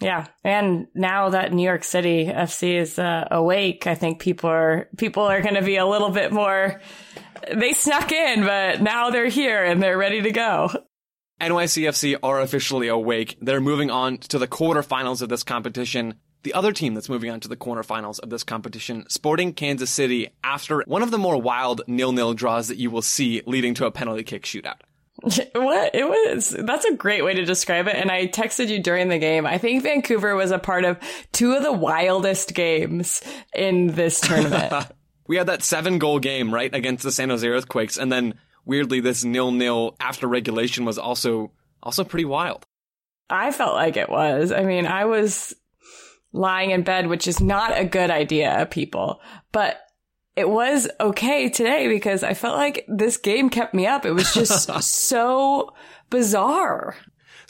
Yeah, 0.02 0.26
and 0.44 0.88
now 0.96 1.30
that 1.30 1.54
New 1.54 1.64
York 1.64 1.84
City 1.84 2.26
FC 2.26 2.74
is 2.74 2.98
uh, 2.98 3.28
awake, 3.30 3.86
I 3.86 3.94
think 3.94 4.20
people 4.20 4.50
are 4.50 4.90
people 4.98 5.24
are 5.24 5.42
going 5.42 5.54
to 5.54 5.62
be 5.62 5.76
a 5.76 5.86
little 5.86 6.10
bit 6.10 6.32
more. 6.32 6.82
They 7.54 7.74
snuck 7.74 8.12
in, 8.12 8.44
but 8.44 8.82
now 8.82 9.12
they're 9.12 9.28
here 9.28 9.64
and 9.64 9.82
they're 9.82 9.98
ready 9.98 10.24
to 10.24 10.32
go. 10.32 10.72
NYCFC 11.42 12.18
are 12.22 12.40
officially 12.40 12.88
awake. 12.88 13.36
They're 13.42 13.60
moving 13.60 13.90
on 13.90 14.20
to 14.20 14.38
the 14.38 14.48
quarterfinals 14.48 15.22
of 15.22 15.30
this 15.30 15.44
competition. 15.44 16.16
The 16.44 16.54
other 16.54 16.72
team 16.72 16.94
that's 16.94 17.10
moving 17.10 17.32
on 17.32 17.40
to 17.42 17.48
the 17.48 17.58
quarterfinals 17.58 18.20
of 18.20 18.30
this 18.30 18.44
competition, 18.44 19.06
Sporting 19.10 19.54
Kansas 19.54 19.90
City, 19.90 20.30
after 20.44 20.84
one 20.86 21.02
of 21.02 21.12
the 21.12 21.18
more 21.18 21.42
wild 21.42 21.82
nil-nil 21.88 22.36
draws 22.36 22.68
that 22.68 22.78
you 22.78 22.92
will 22.92 23.02
see 23.02 23.42
leading 23.46 23.74
to 23.76 23.86
a 23.86 23.92
penalty 23.92 24.24
kick 24.24 24.44
shootout. 24.44 24.78
What 25.54 25.94
it 25.94 26.08
was 26.08 26.50
that's 26.50 26.86
a 26.86 26.96
great 26.96 27.24
way 27.24 27.36
to 27.36 27.46
describe 27.46 27.88
it. 27.88 27.96
And 27.96 28.10
I 28.10 28.28
texted 28.28 28.70
you 28.70 28.82
during 28.82 29.10
the 29.10 29.20
game. 29.20 29.46
I 29.46 29.58
think 29.60 29.84
Vancouver 29.84 30.36
was 30.36 30.50
a 30.52 30.58
part 30.58 30.84
of 30.84 30.98
two 31.32 31.54
of 31.54 31.64
the 31.64 31.72
wildest 31.72 32.56
games 32.56 33.22
in 33.54 33.88
this 33.88 34.20
tournament. 34.20 34.74
we 35.28 35.38
had 35.38 35.48
that 35.48 35.64
seven 35.64 36.00
goal 36.00 36.20
game, 36.20 36.54
right, 36.54 36.74
against 36.74 37.04
the 37.04 37.12
San 37.12 37.30
Jose 37.30 37.48
Earthquakes, 37.48 37.98
and 37.98 38.12
then 38.12 38.36
weirdly 38.66 39.00
this 39.00 39.24
nil 39.24 39.52
nil 39.52 39.96
after 40.00 40.28
regulation 40.28 40.86
was 40.86 40.98
also 40.98 41.52
also 41.84 42.04
pretty 42.04 42.26
wild. 42.26 42.66
I 43.30 43.52
felt 43.52 43.76
like 43.76 43.98
it 43.98 44.10
was. 44.10 44.52
I 44.52 44.64
mean, 44.64 44.86
I 44.86 45.06
was 45.06 45.56
lying 46.34 46.72
in 46.72 46.84
bed, 46.84 47.08
which 47.08 47.28
is 47.28 47.40
not 47.40 47.78
a 47.78 47.86
good 47.86 48.10
idea, 48.10 48.68
people, 48.70 49.22
but 49.52 49.80
it 50.36 50.50
was 50.50 50.88
okay 51.00 51.50
today 51.50 51.88
because 51.88 52.24
I 52.24 52.34
felt 52.34 52.58
like 52.58 52.86
this 52.88 53.18
game 53.18 53.50
kept 53.50 53.74
me 53.74 53.86
up. 53.86 54.06
It 54.06 54.14
was 54.14 54.34
just 54.34 54.72
so 54.84 55.74
bizarre. 56.10 56.96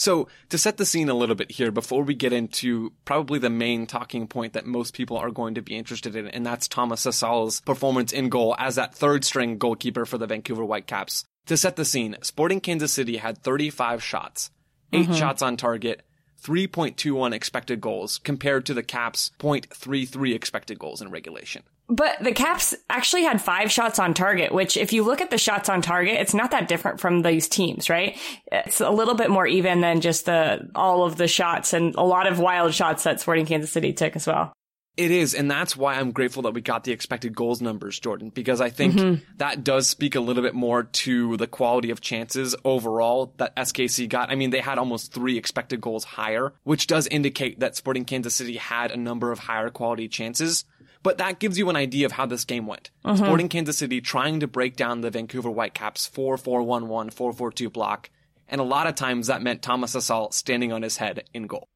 So 0.02 0.30
to 0.50 0.58
set 0.58 0.78
the 0.78 0.86
scene 0.88 1.10
a 1.10 1.14
little 1.14 1.36
bit 1.36 1.52
here 1.52 1.70
before 1.70 2.02
we 2.02 2.16
get 2.16 2.34
into 2.34 2.92
probably 3.06 3.38
the 3.38 3.52
main 3.52 3.86
talking 3.86 4.26
point 4.26 4.54
that 4.54 4.66
most 4.66 4.96
people 4.96 5.16
are 5.16 5.30
going 5.30 5.54
to 5.54 5.62
be 5.62 5.78
interested 5.78 6.16
in, 6.16 6.28
and 6.28 6.44
that's 6.44 6.68
Thomas 6.68 7.04
Hasal's 7.04 7.62
performance 7.62 8.12
in 8.12 8.30
goal 8.30 8.56
as 8.58 8.78
that 8.78 8.96
third 8.96 9.24
string 9.24 9.60
goalkeeper 9.60 10.08
for 10.08 10.18
the 10.18 10.26
Vancouver 10.26 10.64
Whitecaps. 10.64 11.26
To 11.46 11.56
set 11.56 11.76
the 11.76 11.86
scene, 11.86 12.18
Sporting 12.24 12.62
Kansas 12.62 12.92
City 12.92 13.18
had 13.18 13.44
35 13.44 14.02
shots, 14.02 14.50
8 14.92 15.04
mm-hmm. 15.04 15.14
shots 15.14 15.44
on 15.44 15.56
target, 15.56 16.02
3.21 16.42 17.32
expected 17.36 17.80
goals 17.80 18.18
compared 18.18 18.66
to 18.66 18.74
the 18.74 18.82
Caps 18.82 19.30
0.33 19.38 20.34
expected 20.34 20.80
goals 20.80 21.04
in 21.04 21.12
regulation. 21.12 21.62
But 21.92 22.24
the 22.24 22.32
Caps 22.32 22.74
actually 22.90 23.24
had 23.24 23.42
five 23.42 23.70
shots 23.70 24.00
on 24.00 24.14
target, 24.14 24.54
which 24.54 24.78
if 24.78 24.94
you 24.94 25.04
look 25.04 25.20
at 25.20 25.30
the 25.30 25.38
shots 25.38 25.68
on 25.68 25.82
target, 25.82 26.22
it's 26.22 26.34
not 26.34 26.52
that 26.52 26.70
different 26.70 27.02
from 27.02 27.22
these 27.22 27.50
teams, 27.50 27.90
right? 27.90 28.18
It's 28.50 28.80
a 28.80 28.90
little 28.90 29.14
bit 29.14 29.30
more 29.30 29.46
even 29.46 29.82
than 29.82 30.00
just 30.00 30.26
the, 30.26 30.70
all 30.74 31.04
of 31.04 31.18
the 31.18 31.28
shots 31.28 31.74
and 31.74 31.94
a 31.96 32.04
lot 32.04 32.28
of 32.28 32.40
wild 32.40 32.74
shots 32.74 33.04
that 33.04 33.20
Sporting 33.20 33.46
Kansas 33.46 33.74
City 33.74 33.92
took 33.92 34.16
as 34.16 34.26
well. 34.26 34.54
It 34.96 35.12
is, 35.12 35.34
and 35.34 35.50
that's 35.50 35.76
why 35.76 35.96
I'm 35.96 36.12
grateful 36.12 36.44
that 36.44 36.54
we 36.54 36.62
got 36.62 36.86
the 36.86 36.92
expected 36.94 37.36
goals 37.36 37.62
numbers, 37.62 38.00
Jordan, 38.00 38.30
because 38.30 38.62
I 38.62 38.70
think 38.70 38.94
mm-hmm. 38.94 39.24
that 39.38 39.64
does 39.64 39.90
speak 39.90 40.16
a 40.16 40.20
little 40.20 40.44
bit 40.44 40.54
more 40.54 40.84
to 40.84 41.38
the 41.38 41.48
quality 41.48 41.92
of 41.92 42.02
chances 42.02 42.56
overall 42.64 43.34
that 43.38 43.56
SKC 43.56 44.08
got. 44.08 44.30
I 44.30 44.36
mean, 44.36 44.50
they 44.50 44.60
had 44.60 44.78
almost 44.78 45.14
three 45.14 45.38
expected 45.38 45.82
goals 45.82 46.04
higher, 46.04 46.54
which 46.64 46.88
does 46.88 47.08
indicate 47.08 47.60
that 47.62 47.76
Sporting 47.76 48.04
Kansas 48.06 48.36
City 48.36 48.58
had 48.58 48.92
a 48.92 48.98
number 48.98 49.32
of 49.32 49.40
higher 49.40 49.70
quality 49.70 50.10
chances. 50.10 50.66
But 51.04 51.18
that 51.18 51.40
gives 51.40 51.58
you 51.58 51.70
an 51.70 51.76
idea 51.76 52.06
of 52.06 52.12
how 52.14 52.26
this 52.26 52.46
game 52.46 52.68
went. 52.68 52.92
Mm-hmm. 53.06 53.24
Sporting 53.24 53.50
Kansas 53.50 53.78
City 53.78 54.02
trying 54.02 54.40
to 54.40 54.48
break 54.48 54.76
down 54.76 55.02
the 55.02 55.10
Vancouver 55.10 55.50
Whitecaps 55.50 56.10
4-4-1-1, 56.10 57.14
4-4-2 57.14 57.74
block. 57.74 58.10
And 58.48 58.62
a 58.62 58.66
lot 58.66 58.88
of 58.88 58.96
times 58.96 59.28
that 59.28 59.42
meant 59.42 59.62
Thomas 59.62 59.96
Hasal 59.96 60.34
standing 60.34 60.72
on 60.72 60.82
his 60.82 60.98
head 60.98 61.24
in 61.34 61.48
goal. 61.48 61.68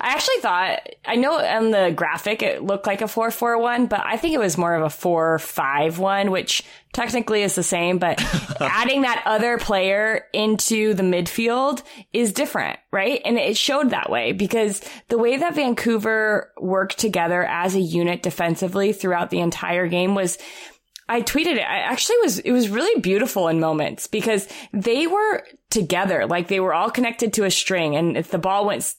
I 0.00 0.08
actually 0.08 0.38
thought 0.38 0.88
I 1.04 1.16
know 1.16 1.38
on 1.38 1.70
the 1.70 1.92
graphic 1.94 2.42
it 2.42 2.62
looked 2.62 2.86
like 2.86 3.02
a 3.02 3.08
four 3.08 3.30
four 3.30 3.58
one, 3.58 3.86
but 3.86 4.02
I 4.04 4.16
think 4.16 4.34
it 4.34 4.38
was 4.38 4.58
more 4.58 4.74
of 4.74 4.82
a 4.82 4.90
four 4.90 5.38
five 5.38 5.98
one, 5.98 6.30
which 6.30 6.62
technically 6.92 7.42
is 7.42 7.54
the 7.54 7.62
same, 7.62 7.98
but 7.98 8.22
adding 8.60 9.02
that 9.02 9.22
other 9.26 9.58
player 9.58 10.26
into 10.32 10.94
the 10.94 11.02
midfield 11.02 11.82
is 12.12 12.32
different, 12.32 12.78
right? 12.92 13.20
And 13.24 13.36
it 13.36 13.56
showed 13.56 13.90
that 13.90 14.10
way 14.10 14.32
because 14.32 14.80
the 15.08 15.18
way 15.18 15.36
that 15.36 15.56
Vancouver 15.56 16.52
worked 16.58 16.98
together 16.98 17.44
as 17.44 17.74
a 17.74 17.80
unit 17.80 18.22
defensively 18.22 18.92
throughout 18.92 19.30
the 19.30 19.40
entire 19.40 19.88
game 19.88 20.14
was 20.14 20.38
I 21.08 21.20
tweeted 21.20 21.56
it. 21.56 21.62
I 21.62 21.80
actually 21.80 22.16
was, 22.22 22.38
it 22.38 22.52
was 22.52 22.68
really 22.68 23.00
beautiful 23.00 23.48
in 23.48 23.60
moments 23.60 24.06
because 24.06 24.48
they 24.72 25.06
were 25.06 25.44
together. 25.70 26.26
Like 26.26 26.48
they 26.48 26.60
were 26.60 26.72
all 26.72 26.90
connected 26.90 27.34
to 27.34 27.44
a 27.44 27.50
string. 27.50 27.94
And 27.96 28.16
if 28.16 28.30
the 28.30 28.38
ball 28.38 28.64
went 28.66 28.94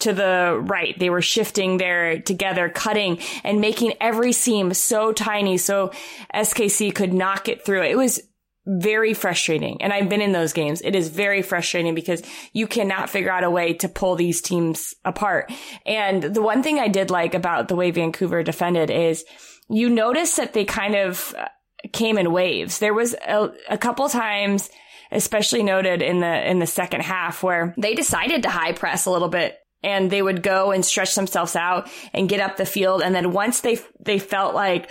to 0.00 0.12
the 0.12 0.58
right, 0.62 0.98
they 0.98 1.10
were 1.10 1.20
shifting 1.20 1.76
there 1.76 2.20
together, 2.20 2.68
cutting 2.68 3.18
and 3.44 3.60
making 3.60 3.94
every 4.00 4.32
seam 4.32 4.72
so 4.72 5.12
tiny. 5.12 5.58
So 5.58 5.92
SKC 6.34 6.94
could 6.94 7.12
not 7.12 7.44
get 7.44 7.64
through 7.64 7.82
it. 7.82 7.90
It 7.90 7.96
was 7.96 8.22
very 8.64 9.12
frustrating. 9.12 9.82
And 9.82 9.92
I've 9.92 10.08
been 10.08 10.20
in 10.20 10.32
those 10.32 10.52
games. 10.52 10.82
It 10.82 10.94
is 10.94 11.08
very 11.08 11.42
frustrating 11.42 11.94
because 11.94 12.22
you 12.52 12.66
cannot 12.66 13.10
figure 13.10 13.30
out 13.30 13.44
a 13.44 13.50
way 13.50 13.74
to 13.74 13.88
pull 13.88 14.14
these 14.14 14.40
teams 14.40 14.94
apart. 15.04 15.52
And 15.84 16.22
the 16.22 16.42
one 16.42 16.62
thing 16.62 16.78
I 16.78 16.88
did 16.88 17.10
like 17.10 17.34
about 17.34 17.68
the 17.68 17.74
way 17.74 17.90
Vancouver 17.90 18.42
defended 18.42 18.90
is 18.90 19.24
you 19.72 19.88
notice 19.88 20.36
that 20.36 20.52
they 20.52 20.64
kind 20.64 20.94
of 20.94 21.34
uh, 21.36 21.48
came 21.92 22.18
in 22.18 22.30
waves. 22.30 22.78
There 22.78 22.94
was 22.94 23.14
a, 23.14 23.50
a 23.70 23.78
couple 23.78 24.08
times, 24.08 24.68
especially 25.10 25.62
noted 25.62 26.02
in 26.02 26.20
the, 26.20 26.50
in 26.50 26.58
the 26.58 26.66
second 26.66 27.00
half 27.00 27.42
where 27.42 27.74
they 27.78 27.94
decided 27.94 28.42
to 28.42 28.50
high 28.50 28.72
press 28.72 29.06
a 29.06 29.10
little 29.10 29.28
bit 29.28 29.58
and 29.82 30.10
they 30.10 30.22
would 30.22 30.42
go 30.42 30.70
and 30.70 30.84
stretch 30.84 31.14
themselves 31.14 31.56
out 31.56 31.90
and 32.12 32.28
get 32.28 32.40
up 32.40 32.56
the 32.56 32.66
field. 32.66 33.02
And 33.02 33.14
then 33.14 33.32
once 33.32 33.62
they, 33.62 33.78
they 33.98 34.18
felt 34.18 34.54
like 34.54 34.90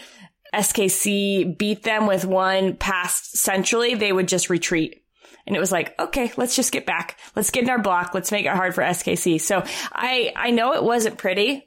SKC 0.53 1.57
beat 1.57 1.83
them 1.83 2.07
with 2.07 2.25
one 2.25 2.75
pass 2.75 3.29
centrally, 3.39 3.95
they 3.95 4.11
would 4.11 4.27
just 4.27 4.49
retreat. 4.49 5.03
And 5.47 5.55
it 5.55 5.59
was 5.59 5.71
like, 5.71 5.97
okay, 5.99 6.31
let's 6.37 6.55
just 6.55 6.71
get 6.71 6.85
back. 6.85 7.17
Let's 7.35 7.51
get 7.51 7.63
in 7.63 7.69
our 7.69 7.81
block. 7.81 8.13
Let's 8.13 8.31
make 8.31 8.45
it 8.45 8.55
hard 8.55 8.75
for 8.75 8.83
SKC. 8.83 9.39
So 9.39 9.63
I, 9.91 10.33
I 10.35 10.51
know 10.51 10.73
it 10.73 10.83
wasn't 10.83 11.17
pretty. 11.17 11.63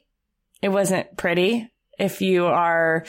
It 0.62 0.68
wasn't 0.68 1.16
pretty 1.16 1.71
if 1.98 2.20
you 2.20 2.46
are 2.46 3.04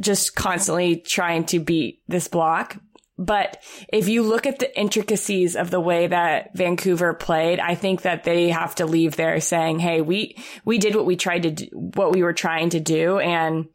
just 0.00 0.34
constantly 0.34 0.96
trying 0.96 1.44
to 1.46 1.60
beat 1.60 2.02
this 2.08 2.28
block. 2.28 2.76
But 3.18 3.62
if 3.92 4.08
you 4.08 4.22
look 4.22 4.46
at 4.46 4.58
the 4.58 4.78
intricacies 4.78 5.54
of 5.54 5.70
the 5.70 5.80
way 5.80 6.06
that 6.06 6.56
Vancouver 6.56 7.14
played, 7.14 7.60
I 7.60 7.74
think 7.74 8.02
that 8.02 8.24
they 8.24 8.48
have 8.48 8.74
to 8.76 8.86
leave 8.86 9.16
there 9.16 9.38
saying, 9.40 9.78
Hey, 9.78 10.00
we, 10.00 10.36
we 10.64 10.78
did 10.78 10.96
what 10.96 11.06
we 11.06 11.16
tried 11.16 11.42
to 11.44 11.50
do, 11.50 11.66
what 11.72 12.12
we 12.12 12.22
were 12.22 12.32
trying 12.32 12.70
to 12.70 12.80
do. 12.80 13.18
And 13.18 13.68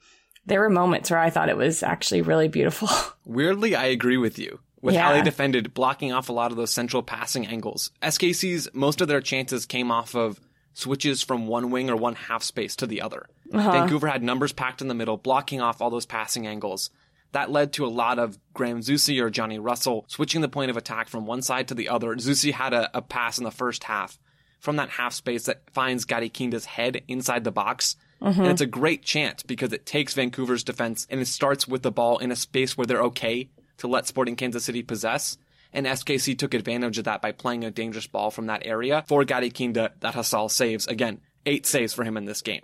there 0.46 0.60
were 0.60 0.70
moments 0.70 1.12
where 1.12 1.20
I 1.20 1.30
thought 1.30 1.50
it 1.50 1.58
was 1.58 1.84
actually 1.84 2.24
really 2.24 2.48
beautiful. 2.48 2.90
Weirdly, 3.26 3.76
I 3.76 3.86
agree 3.86 4.18
with 4.18 4.40
you 4.40 4.60
with 4.82 4.96
yeah. 4.96 5.04
how 5.04 5.14
they 5.14 5.22
defended, 5.22 5.74
blocking 5.74 6.12
off 6.12 6.30
a 6.30 6.34
lot 6.34 6.52
of 6.52 6.58
those 6.58 6.72
central 6.72 7.04
passing 7.04 7.46
angles. 7.46 7.92
SKC's, 8.02 8.70
most 8.74 9.02
of 9.02 9.08
their 9.08 9.22
chances 9.22 9.66
came 9.66 9.92
off 9.92 10.16
of 10.16 10.40
switches 10.78 11.24
from 11.24 11.48
one 11.48 11.72
wing 11.72 11.90
or 11.90 11.96
one 11.96 12.16
half 12.16 12.44
space 12.44 12.76
to 12.76 12.88
the 12.88 13.02
other. 13.02 13.28
Uh-huh. 13.52 13.72
Vancouver 13.72 14.08
had 14.08 14.22
numbers 14.22 14.54
packed 14.54 14.82
in 14.82 14.88
the 14.88 14.94
middle, 14.94 15.18
blocking 15.18 15.60
off 15.60 15.82
all 15.82 15.90
those 15.90 16.06
passing 16.06 16.46
angles. 16.46 16.92
That 17.32 17.52
led 17.52 17.74
to 17.74 17.86
a 17.86 17.90
lot 17.90 18.20
of 18.20 18.38
Graham 18.54 18.82
Zusi 18.82 19.22
or 19.22 19.30
Johnny 19.30 19.60
Russell 19.60 20.06
switching 20.08 20.42
the 20.42 20.48
point 20.48 20.70
of 20.70 20.78
attack 20.78 21.10
from 21.10 21.26
one 21.26 21.42
side 21.42 21.68
to 21.70 21.74
the 21.74 21.90
other. 21.90 22.16
Zusi 22.16 22.52
had 22.52 22.74
a, 22.74 22.96
a 22.96 23.02
pass 23.02 23.38
in 23.38 23.44
the 23.44 23.52
first 23.52 23.84
half 23.84 24.18
from 24.60 24.76
that 24.78 24.90
half 24.90 25.14
space 25.14 25.46
that 25.46 25.62
finds 25.72 26.06
Gadi 26.06 26.30
Kinda's 26.30 26.66
head 26.66 27.02
inside 27.08 27.44
the 27.44 27.52
box. 27.52 27.96
Mm-hmm. 28.22 28.42
And 28.42 28.52
it's 28.52 28.62
a 28.62 28.68
great 28.68 29.04
chance 29.04 29.44
because 29.44 29.74
it 29.74 29.86
takes 29.86 30.14
Vancouver's 30.14 30.64
defense 30.64 31.06
and 31.10 31.20
it 31.20 31.28
starts 31.28 31.68
with 31.68 31.82
the 31.82 31.92
ball 31.92 32.20
in 32.20 32.32
a 32.32 32.36
space 32.36 32.78
where 32.78 32.88
they're 32.88 33.04
okay 33.04 33.50
to 33.78 33.88
let 33.88 34.08
Sporting 34.08 34.36
Kansas 34.36 34.64
City 34.64 34.84
possess. 34.84 35.38
And 35.74 35.86
SKC 35.86 36.38
took 36.38 36.54
advantage 36.54 36.98
of 36.98 37.06
that 37.06 37.22
by 37.22 37.32
playing 37.32 37.64
a 37.64 37.72
dangerous 37.72 38.08
ball 38.08 38.32
from 38.32 38.48
that 38.48 38.66
area 38.66 39.04
for 39.08 39.24
Gadi 39.26 39.50
Kinda 39.50 39.94
that 40.00 40.14
Hasal 40.14 40.50
saves. 40.50 40.88
Again, 40.88 41.22
eight 41.46 41.66
saves 41.66 41.94
for 41.94 42.04
him 42.04 42.18
in 42.18 42.26
this 42.26 42.42
game. 42.42 42.64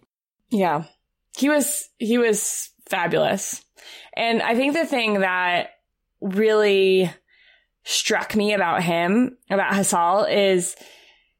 Yeah. 0.49 0.85
He 1.37 1.49
was, 1.49 1.89
he 1.97 2.17
was 2.17 2.69
fabulous. 2.87 3.63
And 4.15 4.41
I 4.41 4.55
think 4.55 4.73
the 4.73 4.85
thing 4.85 5.21
that 5.21 5.71
really 6.21 7.11
struck 7.83 8.35
me 8.35 8.53
about 8.53 8.83
him, 8.83 9.37
about 9.49 9.73
Hasal, 9.73 10.31
is 10.31 10.75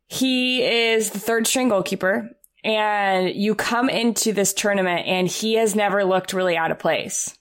he 0.08 0.64
is 0.64 1.12
the 1.12 1.20
third 1.20 1.48
string 1.48 1.70
goalkeeper. 1.70 2.30
And 2.64 3.30
you 3.30 3.56
come 3.56 3.90
into 3.90 4.32
this 4.32 4.54
tournament 4.54 5.06
and 5.06 5.28
he 5.28 5.56
has 5.56 5.76
never 5.76 6.04
looked 6.06 6.34
really 6.34 6.56
out 6.56 6.72
of 6.72 6.80
place. 6.80 7.38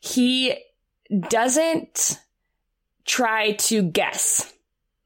He 0.00 0.56
doesn't 1.28 2.18
try 3.04 3.52
to 3.52 3.82
guess. 3.82 4.52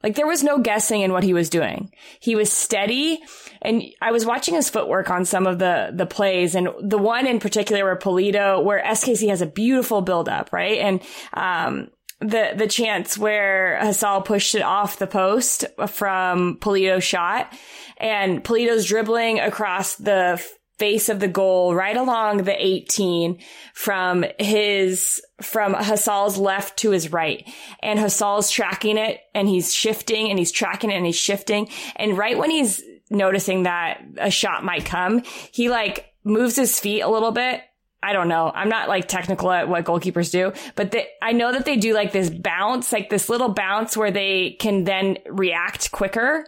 Like 0.02 0.14
there 0.14 0.26
was 0.26 0.44
no 0.44 0.58
guessing 0.58 1.00
in 1.00 1.12
what 1.12 1.24
he 1.24 1.34
was 1.34 1.50
doing. 1.50 1.92
He 2.20 2.36
was 2.36 2.52
steady 2.52 3.20
and 3.60 3.82
I 4.00 4.12
was 4.12 4.24
watching 4.24 4.54
his 4.54 4.70
footwork 4.70 5.10
on 5.10 5.24
some 5.24 5.46
of 5.46 5.58
the, 5.58 5.90
the 5.92 6.06
plays 6.06 6.54
and 6.54 6.68
the 6.80 6.98
one 6.98 7.26
in 7.26 7.40
particular 7.40 7.84
where 7.84 7.96
Pulido 7.96 8.62
where 8.62 8.82
SKC 8.82 9.28
has 9.28 9.42
a 9.42 9.46
beautiful 9.46 10.00
build 10.00 10.28
up, 10.28 10.52
right? 10.52 10.78
And, 10.78 11.02
um, 11.34 11.88
the, 12.20 12.52
the 12.56 12.66
chance 12.66 13.16
where 13.16 13.78
Hasal 13.80 14.24
pushed 14.24 14.56
it 14.56 14.62
off 14.62 14.98
the 14.98 15.06
post 15.06 15.64
from 15.88 16.58
Pulido's 16.60 17.04
shot 17.04 17.52
and 17.96 18.42
Pulido's 18.42 18.86
dribbling 18.86 19.38
across 19.38 19.94
the 19.96 20.44
face 20.78 21.08
of 21.08 21.20
the 21.20 21.28
goal 21.28 21.74
right 21.74 21.96
along 21.96 22.44
the 22.44 22.64
18 22.64 23.38
from 23.74 24.24
his, 24.38 25.20
from 25.42 25.74
Hasal's 25.74 26.38
left 26.38 26.78
to 26.78 26.90
his 26.90 27.12
right. 27.12 27.48
And 27.82 27.98
Hasal's 27.98 28.50
tracking 28.50 28.96
it 28.96 29.20
and 29.34 29.48
he's 29.48 29.74
shifting 29.74 30.30
and 30.30 30.38
he's 30.38 30.52
tracking 30.52 30.90
it 30.90 30.96
and 30.96 31.06
he's 31.06 31.16
shifting. 31.16 31.68
And 31.96 32.16
right 32.16 32.38
when 32.38 32.50
he's 32.50 32.82
noticing 33.10 33.64
that 33.64 34.02
a 34.18 34.30
shot 34.30 34.64
might 34.64 34.84
come, 34.84 35.22
he 35.52 35.68
like 35.68 36.06
moves 36.24 36.56
his 36.56 36.78
feet 36.78 37.00
a 37.00 37.08
little 37.08 37.32
bit 37.32 37.62
I 38.02 38.12
don't 38.12 38.28
know. 38.28 38.52
I'm 38.54 38.68
not 38.68 38.88
like 38.88 39.08
technical 39.08 39.50
at 39.50 39.68
what 39.68 39.84
goalkeepers 39.84 40.30
do, 40.30 40.52
but 40.76 40.92
they, 40.92 41.08
I 41.20 41.32
know 41.32 41.50
that 41.50 41.64
they 41.64 41.76
do 41.76 41.94
like 41.94 42.12
this 42.12 42.30
bounce, 42.30 42.92
like 42.92 43.10
this 43.10 43.28
little 43.28 43.48
bounce 43.48 43.96
where 43.96 44.12
they 44.12 44.56
can 44.60 44.84
then 44.84 45.18
react 45.28 45.90
quicker. 45.90 46.46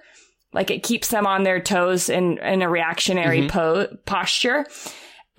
Like 0.53 0.71
it 0.71 0.83
keeps 0.83 1.09
them 1.09 1.27
on 1.27 1.45
their 1.45 1.61
toes 1.61 2.09
in, 2.09 2.39
in 2.39 2.63
a 2.63 2.69
reactionary 2.69 3.43
mm-hmm. 3.43 3.49
po- 3.49 3.97
posture. 4.05 4.67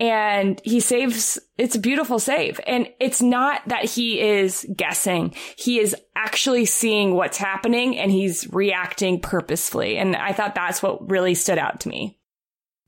And 0.00 0.60
he 0.64 0.80
saves, 0.80 1.38
it's 1.58 1.76
a 1.76 1.80
beautiful 1.80 2.18
save. 2.18 2.58
And 2.66 2.88
it's 2.98 3.22
not 3.22 3.62
that 3.68 3.84
he 3.84 4.20
is 4.20 4.66
guessing. 4.74 5.34
He 5.56 5.78
is 5.78 5.94
actually 6.16 6.64
seeing 6.64 7.14
what's 7.14 7.38
happening 7.38 7.96
and 7.96 8.10
he's 8.10 8.52
reacting 8.52 9.20
purposefully. 9.20 9.98
And 9.98 10.16
I 10.16 10.32
thought 10.32 10.54
that's 10.54 10.82
what 10.82 11.08
really 11.08 11.34
stood 11.34 11.58
out 11.58 11.80
to 11.80 11.88
me. 11.88 12.18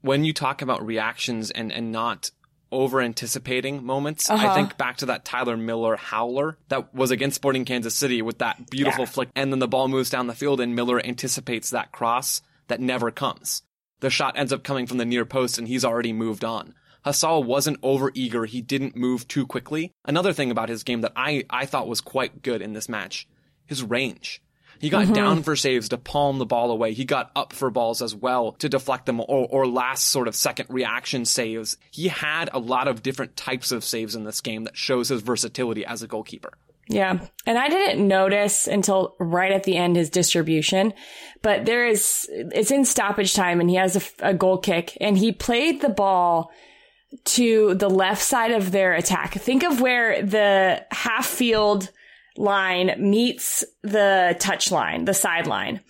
When 0.01 0.25
you 0.25 0.33
talk 0.33 0.61
about 0.61 0.85
reactions 0.85 1.51
and, 1.51 1.71
and 1.71 1.93
not 1.93 2.31
over 2.75 3.01
anticipating 3.01 3.85
moments. 3.85 4.29
Uh-huh. 4.29 4.47
I 4.49 4.55
think 4.55 4.77
back 4.77 4.99
to 4.99 5.07
that 5.07 5.25
Tyler 5.25 5.57
Miller 5.57 5.97
howler 5.97 6.59
that 6.69 6.95
was 6.95 7.11
against 7.11 7.37
Sporting 7.37 7.65
Kansas 7.65 7.95
City 7.95 8.21
with 8.23 8.39
that 8.39 8.69
beautiful 8.71 9.05
Yeah. 9.05 9.11
flick. 9.11 9.29
And 9.35 9.53
then 9.53 9.61
the 9.61 9.69
ball 9.69 9.89
moves 9.89 10.11
down 10.11 10.27
the 10.27 10.35
field 10.35 10.61
and 10.61 10.75
Miller 10.75 11.01
anticipates 11.05 11.71
that 11.71 11.93
cross 11.93 12.43
that 12.69 12.81
never 12.81 13.11
comes. 13.11 13.63
The 14.01 14.11
shot 14.11 14.37
ends 14.37 14.53
up 14.53 14.65
coming 14.65 14.87
from 14.87 14.99
the 14.99 15.05
near 15.05 15.25
post 15.25 15.57
and 15.59 15.67
he's 15.69 15.85
already 15.85 16.13
moved 16.13 16.45
on. 16.45 16.75
Hasal 17.07 17.45
wasn't 17.45 17.79
over 17.83 18.11
eager. 18.15 18.45
He 18.47 18.61
didn't 18.63 18.97
move 18.97 19.29
too 19.29 19.47
quickly. 19.47 19.93
Another 20.05 20.33
thing 20.33 20.51
about 20.51 20.69
his 20.71 20.83
game 20.83 21.03
that 21.03 21.13
I, 21.15 21.45
I 21.51 21.67
thought 21.67 21.89
was 21.89 22.01
quite 22.01 22.43
good 22.43 22.61
in 22.63 22.73
this 22.73 22.89
match, 22.89 23.29
his 23.67 23.83
range. 23.83 24.43
He 24.79 24.91
got 24.91 25.05
mm-hmm. 25.05 25.13
down 25.15 25.43
for 25.43 25.57
saves 25.57 25.89
to 25.91 25.99
palm 25.99 26.39
the 26.39 26.47
ball 26.47 26.71
away. 26.71 26.93
He 26.93 27.05
got 27.05 27.31
up 27.35 27.53
for 27.53 27.71
balls 27.71 28.03
as 28.03 28.15
well 28.15 28.53
to 28.53 28.69
deflect 28.69 29.07
them 29.07 29.21
or, 29.21 29.49
or 29.51 29.67
last 29.67 30.05
sort 30.05 30.29
of 30.29 30.35
second 30.35 30.67
reaction 30.69 31.25
saves. 31.25 31.77
He 31.91 32.09
had 32.09 32.51
a 32.53 32.59
lot 32.59 32.89
of 32.89 33.03
different 33.03 33.37
types 33.37 33.73
of 33.73 33.85
saves 33.85 34.15
in 34.15 34.25
this 34.25 34.41
game 34.41 34.65
that 34.65 34.77
shows 34.77 35.09
his 35.09 35.23
versatility 35.23 35.85
as 35.87 36.03
a 36.03 36.07
goalkeeper. 36.07 36.53
Yeah. 36.89 37.19
And 37.47 37.59
I 37.59 37.69
didn't 37.69 38.07
notice 38.07 38.67
until 38.67 39.17
right 39.19 39.53
at 39.53 39.65
the 39.65 39.77
end 39.77 39.97
his 39.97 40.11
distribution, 40.11 40.93
but 41.41 41.65
there 41.65 41.87
is, 41.87 42.29
it's 42.31 42.71
in 42.71 42.85
stoppage 42.85 43.33
time 43.33 43.61
and 43.61 43.71
he 43.71 43.77
has 43.77 43.97
a, 43.97 44.29
a 44.29 44.35
goal 44.35 44.59
kick 44.59 44.99
and 45.01 45.17
he 45.17 45.33
played 45.33 45.81
the 45.81 45.89
ball 45.89 46.51
to 47.25 47.75
the 47.75 47.89
left 47.89 48.23
side 48.23 48.51
of 48.51 48.71
their 48.71 48.93
attack. 48.93 49.35
Think 49.35 49.63
of 49.63 49.81
where 49.81 50.23
the 50.23 50.85
half 50.91 51.27
field 51.27 51.91
line 52.37 52.95
meets 52.99 53.65
the 53.83 54.37
touch 54.41 54.71
line, 54.71 55.05
the 55.05 55.15
sideline. 55.15 55.81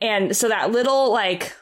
And 0.00 0.36
so 0.36 0.48
that 0.48 0.70
little 0.70 1.12
like 1.12 1.52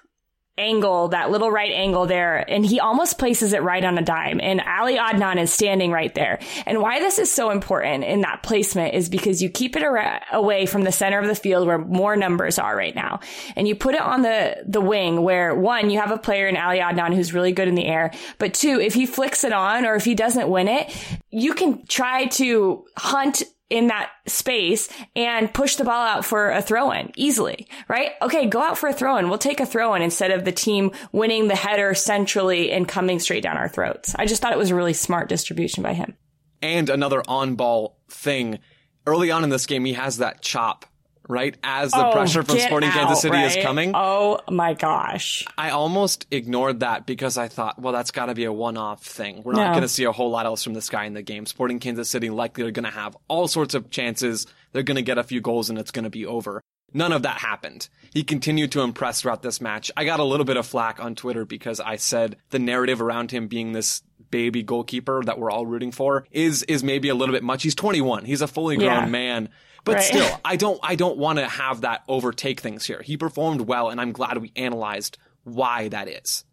angle, 0.57 1.09
that 1.09 1.31
little 1.31 1.51
right 1.51 1.73
angle 1.73 2.07
there, 2.07 2.49
and 2.49 2.65
he 2.65 2.79
almost 2.79 3.19
places 3.19 3.53
it 3.53 3.63
right 3.63 3.85
on 3.85 3.99
a 3.99 4.03
dime. 4.03 4.41
And 4.41 4.61
Ali 4.61 4.97
Adnan 4.97 5.41
is 5.41 5.53
standing 5.53 5.91
right 5.91 6.15
there. 6.15 6.39
And 6.65 6.81
why 6.81 7.01
this 7.01 7.19
is 7.19 7.31
so 7.31 7.51
important 7.51 8.05
in 8.05 8.21
that 8.21 8.43
placement 8.45 8.95
is 8.95 9.09
because 9.09 9.43
you 9.43 9.51
keep 9.51 9.75
it 9.75 9.83
ar- 9.83 10.23
away 10.33 10.67
from 10.67 10.83
the 10.83 10.93
center 10.93 11.19
of 11.19 11.27
the 11.27 11.35
field 11.35 11.67
where 11.67 11.79
more 11.79 12.15
numbers 12.15 12.59
are 12.59 12.77
right 12.77 12.95
now. 12.95 13.19
And 13.57 13.67
you 13.67 13.75
put 13.75 13.97
it 13.97 14.01
on 14.01 14.23
the, 14.23 14.63
the 14.67 14.81
wing 14.81 15.23
where 15.23 15.55
one, 15.57 15.91
you 15.91 15.99
have 15.99 16.13
a 16.13 16.19
player 16.19 16.47
in 16.47 16.57
Ali 16.57 16.79
Adnan 16.79 17.15
who's 17.15 17.35
really 17.35 17.53
good 17.53 17.69
in 17.69 17.75
the 17.75 17.87
air. 17.87 18.13
But 18.39 18.55
two, 18.55 18.81
if 18.81 18.95
he 18.95 19.07
flicks 19.07 19.43
it 19.43 19.53
on 19.53 19.85
or 19.85 19.97
if 19.97 20.05
he 20.05 20.15
doesn't 20.15 20.49
win 20.49 20.69
it, 20.69 20.95
you 21.31 21.55
can 21.55 21.85
try 21.87 22.27
to 22.27 22.85
hunt 22.97 23.43
in 23.71 23.89
that 23.89 24.11
space 24.27 24.89
and 25.17 25.53
push 25.53 25.77
the 25.77 25.85
ball 25.85 26.07
out 26.07 26.25
for 26.25 26.51
a 26.51 26.63
throw 26.63 26.91
in 26.91 27.11
easily, 27.17 27.67
right? 27.89 28.13
Okay, 28.23 28.47
go 28.47 28.61
out 28.61 28.79
for 28.79 28.89
a 28.89 28.93
throw 28.93 29.17
in. 29.17 29.29
We'll 29.29 29.39
take 29.39 29.61
a 29.61 29.67
throw 29.67 29.95
in 29.95 30.03
instead 30.03 30.31
of 30.31 30.45
the 30.45 30.53
team 30.53 30.93
winning 31.13 31.49
the 31.49 31.57
header 31.57 31.95
centrally 31.95 32.71
and 32.71 32.87
coming 32.87 33.19
straight 33.19 33.43
down 33.43 33.57
our 33.57 33.69
throats. 33.69 34.15
I 34.17 34.27
just 34.27 34.43
thought 34.43 34.53
it 34.53 34.59
was 34.59 34.71
a 34.71 34.75
really 34.75 34.93
smart 34.93 35.29
distribution 35.29 35.83
by 35.83 35.95
him. 35.95 36.15
And 36.63 36.89
another 36.89 37.23
on 37.27 37.57
ball 37.57 37.99
thing. 38.09 38.59
Early 39.07 39.31
on 39.31 39.45
in 39.45 39.51
this 39.51 39.67
game, 39.67 39.85
he 39.85 39.93
has 39.95 40.19
that 40.19 40.41
chop, 40.41 40.87
right? 41.29 41.57
As 41.63 41.91
the 41.93 42.07
Oh, 42.09 42.13
pressure 42.13 42.43
from 42.43 42.59
Sporting 42.59 42.91
Kansas 42.91 43.19
out, 43.19 43.33
City 43.33 43.39
is 43.39 43.57
coming. 43.65 43.93
Oh 43.95 44.41
my 44.51 44.75
gosh. 44.75 45.45
I 45.57 45.71
almost 45.71 46.27
ignored 46.31 46.81
that 46.81 47.07
because 47.07 47.39
I 47.39 47.49
thought, 47.49 47.81
well, 47.81 47.93
that's 47.93 48.11
got 48.11 48.27
to 48.27 48.35
be 48.35 48.45
a 48.45 48.53
one-off 48.53 49.03
thing. 49.03 49.43
We're 49.43 49.53
not 49.55 49.67
No. 49.69 49.71
going 49.73 49.83
to 49.83 49.89
see 49.89 50.05
a 50.05 50.13
whole 50.13 50.31
lot 50.31 50.47
else 50.47 50.63
from 50.63 50.75
this 50.75 50.89
guy 50.89 51.05
in 51.05 51.15
the 51.15 51.23
game. 51.23 51.47
Sporting 51.47 51.79
Kansas 51.81 52.09
City 52.09 52.31
likely 52.31 52.65
are 52.65 52.71
going 52.71 52.85
to 52.85 52.91
have 52.91 53.17
all 53.29 53.49
sorts 53.49 53.75
of 53.75 53.91
chances. 53.91 54.47
They're 54.73 54.83
going 54.83 54.97
to 54.97 55.03
get 55.03 55.19
a 55.19 55.25
few 55.25 55.41
goals 55.41 55.71
and 55.71 55.79
it's 55.79 55.91
going 55.91 56.05
to 56.05 56.11
be 56.11 56.27
over. 56.27 56.61
None 56.97 57.11
of 57.13 57.23
that 57.23 57.39
happened. 57.39 57.89
He 58.13 58.23
continued 58.23 58.71
to 58.73 58.83
impress 58.83 59.21
throughout 59.23 59.43
this 59.43 59.61
match. 59.61 59.91
I 59.97 60.05
got 60.05 60.21
a 60.21 60.25
little 60.25 60.45
bit 60.47 60.57
of 60.57 60.65
flack 60.67 61.03
on 61.03 61.17
Twitter 61.17 61.45
because 61.45 61.81
I 61.81 61.97
said 61.97 62.37
the 62.51 62.61
narrative 62.61 63.03
around 63.03 63.33
him 63.33 63.49
being 63.49 63.73
this 63.73 64.03
baby 64.31 64.63
goalkeeper 64.63 65.23
that 65.25 65.39
we're 65.39 65.51
all 65.51 65.67
rooting 65.67 65.91
for 65.93 66.25
is 66.31 66.63
is 66.65 66.85
maybe 66.85 67.09
a 67.09 67.15
little 67.15 67.33
bit 67.33 67.43
much. 67.43 67.65
He's 67.65 67.75
21. 67.75 68.25
He's 68.25 68.43
a 68.43 68.47
fully 68.47 68.77
grown 68.77 68.89
Yeah. 68.91 69.07
man. 69.07 69.49
But 69.85 69.95
Right. 69.97 70.03
still, 70.03 70.41
I 70.45 70.57
don't 70.57 70.81
I 70.83 70.95
don't 70.95 71.19
want 71.19 71.39
to 71.39 71.47
have 71.47 71.83
that 71.83 72.03
overtake 72.09 72.61
things 72.61 72.85
here. 72.87 73.03
He 73.03 73.17
performed 73.17 73.63
well 73.63 73.91
and 73.91 74.01
I'm 74.01 74.13
glad 74.13 74.39
we 74.39 74.53
analyzed 74.57 75.19
why 75.45 75.89
that 75.89 76.09
is. 76.09 76.45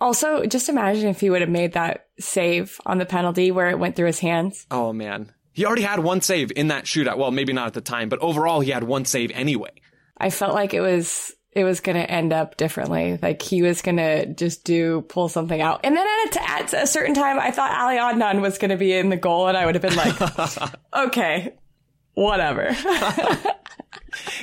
Also, 0.00 0.44
just 0.44 0.68
imagine 0.68 1.08
if 1.08 1.20
he 1.20 1.30
would 1.30 1.40
have 1.40 1.50
made 1.50 1.72
that 1.72 2.06
save 2.18 2.78
on 2.84 2.98
the 2.98 3.06
penalty 3.06 3.50
where 3.50 3.70
it 3.70 3.78
went 3.78 3.96
through 3.96 4.06
his 4.08 4.18
hands. 4.18 4.66
Oh 4.70 4.92
man. 4.92 5.32
He 5.52 5.64
already 5.64 5.82
had 5.82 6.00
one 6.00 6.20
save 6.20 6.52
in 6.54 6.68
that 6.68 6.84
shootout. 6.84 7.16
Well, 7.16 7.30
maybe 7.30 7.54
not 7.54 7.68
at 7.68 7.72
the 7.74 7.80
time, 7.80 8.10
but 8.10 8.18
overall 8.18 8.60
he 8.60 8.70
had 8.72 8.84
one 8.84 9.06
save 9.06 9.30
anyway. 9.30 9.70
I 10.18 10.28
felt 10.28 10.54
like 10.54 10.74
it 10.74 10.80
was 10.82 11.32
it 11.52 11.64
was 11.64 11.80
going 11.80 11.96
to 11.96 12.10
end 12.10 12.34
up 12.34 12.58
differently. 12.58 13.18
Like 13.22 13.40
he 13.40 13.62
was 13.62 13.80
going 13.80 13.96
to 13.96 14.26
just 14.26 14.64
do 14.64 15.00
pull 15.08 15.30
something 15.30 15.58
out. 15.58 15.80
And 15.84 15.96
then 15.96 16.06
at 16.06 16.36
a, 16.36 16.50
at 16.50 16.82
a 16.82 16.86
certain 16.86 17.14
time, 17.14 17.38
I 17.40 17.50
thought 17.50 17.70
Ali 17.70 17.96
Adnan 17.96 18.42
was 18.42 18.58
going 18.58 18.72
to 18.72 18.76
be 18.76 18.92
in 18.92 19.08
the 19.08 19.16
goal, 19.16 19.48
and 19.48 19.56
I 19.56 19.64
would 19.64 19.74
have 19.74 19.80
been 19.80 19.96
like, 19.96 20.70
okay, 20.94 21.54
whatever. 22.16 22.66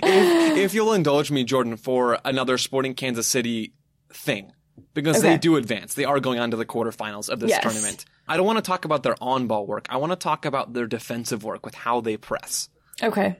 if, 0.03 0.57
if 0.57 0.73
you'll 0.73 0.93
indulge 0.93 1.31
me, 1.31 1.43
Jordan, 1.43 1.77
for 1.77 2.19
another 2.23 2.57
Sporting 2.57 2.93
Kansas 2.93 3.27
City 3.27 3.73
thing, 4.11 4.51
because 4.93 5.21
they 5.21 5.37
do 5.37 5.55
advance. 5.55 5.93
They 5.93 6.05
are 6.05 6.19
going 6.19 6.39
on 6.39 6.51
to 6.51 6.57
the 6.57 6.65
quarterfinals 6.65 7.29
of 7.29 7.39
this 7.39 7.49
Yes. 7.49 7.63
tournament. 7.63 8.05
I 8.27 8.37
don't 8.37 8.45
want 8.45 8.57
to 8.57 8.63
talk 8.63 8.85
about 8.85 9.03
their 9.03 9.15
on 9.21 9.47
ball 9.47 9.65
work. 9.67 9.85
I 9.89 9.97
want 9.97 10.11
to 10.11 10.15
talk 10.15 10.45
about 10.45 10.73
their 10.73 10.87
defensive 10.87 11.43
work 11.43 11.65
with 11.65 11.75
how 11.75 11.99
they 12.01 12.17
press. 12.17 12.69
okay. 13.01 13.37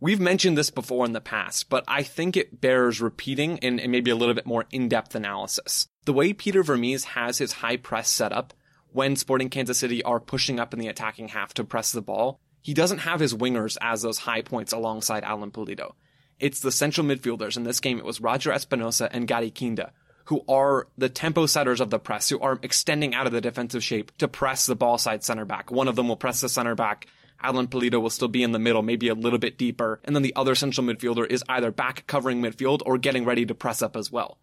We've 0.00 0.20
mentioned 0.20 0.56
this 0.56 0.70
before 0.70 1.04
in 1.06 1.12
the 1.12 1.20
past, 1.20 1.68
but 1.68 1.82
I 1.88 2.04
think 2.04 2.36
it 2.36 2.60
bears 2.60 3.00
repeating 3.00 3.56
in, 3.58 3.80
in 3.80 3.90
maybe 3.90 4.12
a 4.12 4.14
little 4.14 4.32
bit 4.34 4.46
more 4.46 4.64
in-depth 4.70 5.16
analysis. 5.16 5.88
The 6.04 6.12
way 6.12 6.32
Peter 6.32 6.62
Vermes 6.62 7.02
has 7.02 7.38
his 7.38 7.54
high 7.54 7.78
press 7.78 8.08
set 8.08 8.32
up 8.32 8.54
when 8.92 9.16
Sporting 9.16 9.50
Kansas 9.50 9.76
City 9.78 10.00
are 10.04 10.20
pushing 10.20 10.60
up 10.60 10.72
in 10.72 10.78
the 10.78 10.86
attacking 10.86 11.26
half 11.28 11.52
to 11.54 11.64
press 11.64 11.90
the 11.90 12.00
ball, 12.00 12.38
he 12.62 12.74
doesn't 12.74 12.98
have 12.98 13.20
his 13.20 13.34
wingers 13.34 13.76
as 13.80 14.02
those 14.02 14.18
high 14.18 14.42
points 14.42 14.72
alongside 14.72 15.24
Alan 15.24 15.50
Pulido. 15.50 15.94
It's 16.38 16.60
the 16.60 16.72
central 16.72 17.06
midfielders. 17.06 17.56
In 17.56 17.64
this 17.64 17.80
game, 17.80 17.98
it 17.98 18.04
was 18.04 18.20
Roger 18.20 18.50
Espinoza 18.50 19.08
and 19.10 19.26
Gadi 19.26 19.50
Kinda, 19.50 19.92
who 20.26 20.44
are 20.48 20.86
the 20.96 21.08
tempo 21.08 21.46
setters 21.46 21.80
of 21.80 21.90
the 21.90 21.98
press, 21.98 22.28
who 22.28 22.38
are 22.40 22.58
extending 22.62 23.14
out 23.14 23.26
of 23.26 23.32
the 23.32 23.40
defensive 23.40 23.82
shape 23.82 24.16
to 24.18 24.28
press 24.28 24.66
the 24.66 24.76
ball 24.76 24.98
side 24.98 25.24
center 25.24 25.44
back. 25.44 25.70
One 25.70 25.88
of 25.88 25.96
them 25.96 26.08
will 26.08 26.16
press 26.16 26.40
the 26.40 26.48
center 26.48 26.74
back. 26.74 27.06
Alan 27.40 27.68
Pulido 27.68 28.00
will 28.00 28.10
still 28.10 28.28
be 28.28 28.42
in 28.42 28.52
the 28.52 28.58
middle, 28.58 28.82
maybe 28.82 29.08
a 29.08 29.14
little 29.14 29.38
bit 29.38 29.58
deeper. 29.58 30.00
And 30.04 30.14
then 30.14 30.22
the 30.22 30.34
other 30.36 30.54
central 30.54 30.86
midfielder 30.86 31.26
is 31.26 31.44
either 31.48 31.70
back 31.70 32.06
covering 32.06 32.42
midfield 32.42 32.82
or 32.84 32.98
getting 32.98 33.24
ready 33.24 33.46
to 33.46 33.54
press 33.54 33.80
up 33.80 33.96
as 33.96 34.10
well. 34.10 34.38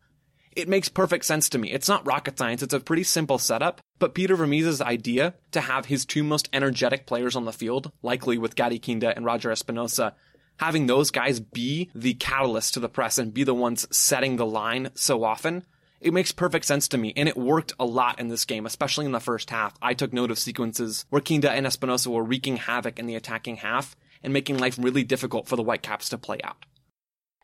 It 0.56 0.70
makes 0.70 0.88
perfect 0.88 1.26
sense 1.26 1.50
to 1.50 1.58
me. 1.58 1.72
It's 1.72 1.90
not 1.90 2.08
rocket 2.08 2.38
science. 2.38 2.64
It's 2.64 2.74
a 2.74 2.80
pretty 2.80 3.04
simple 3.04 3.38
setup. 3.38 3.82
But 4.00 4.14
Peter 4.14 4.36
Vermes' 4.36 4.80
idea 4.80 5.34
to 5.52 5.62
have 5.62 5.88
his 5.88 6.06
two 6.06 6.24
most 6.24 6.48
energetic 6.54 7.06
players 7.06 7.36
on 7.36 7.44
the 7.44 7.52
field, 7.52 7.92
likely 8.02 8.38
with 8.38 8.56
Gadi 8.56 8.80
Kinda 8.80 9.14
and 9.16 9.26
Roger 9.26 9.50
Espinoza, 9.50 10.14
having 10.58 10.88
those 10.88 11.12
guys 11.12 11.42
be 11.42 11.90
the 11.94 12.14
catalyst 12.14 12.74
to 12.74 12.80
the 12.80 12.88
press 12.88 13.18
and 13.18 13.34
be 13.34 13.44
the 13.44 13.54
ones 13.54 13.86
setting 13.96 14.38
the 14.38 14.46
line 14.46 14.92
so 14.96 15.26
often, 15.26 15.66
it 16.00 16.14
makes 16.14 16.32
perfect 16.32 16.64
sense 16.64 16.88
to 16.90 16.98
me. 16.98 17.12
And 17.18 17.28
it 17.28 17.36
worked 17.36 17.74
a 17.78 17.86
lot 17.86 18.20
in 18.20 18.30
this 18.30 18.46
game, 18.46 18.66
especially 18.66 19.06
in 19.06 19.12
the 19.12 19.20
first 19.20 19.50
half. 19.50 19.74
I 19.82 19.94
took 19.94 20.14
note 20.14 20.32
of 20.32 20.40
sequences 20.40 21.06
where 21.10 21.22
Kinda 21.22 21.52
and 21.52 21.66
Espinoza 21.66 22.08
were 22.08 22.24
wreaking 22.24 22.58
havoc 22.58 22.98
in 22.98 23.08
the 23.08 23.16
attacking 23.16 23.58
half 23.58 23.98
and 24.24 24.32
making 24.32 24.58
life 24.58 24.78
really 24.80 25.04
difficult 25.04 25.48
for 25.48 25.58
the 25.58 25.64
Whitecaps 25.64 26.10
to 26.10 26.18
play 26.18 26.40
out. 26.44 26.66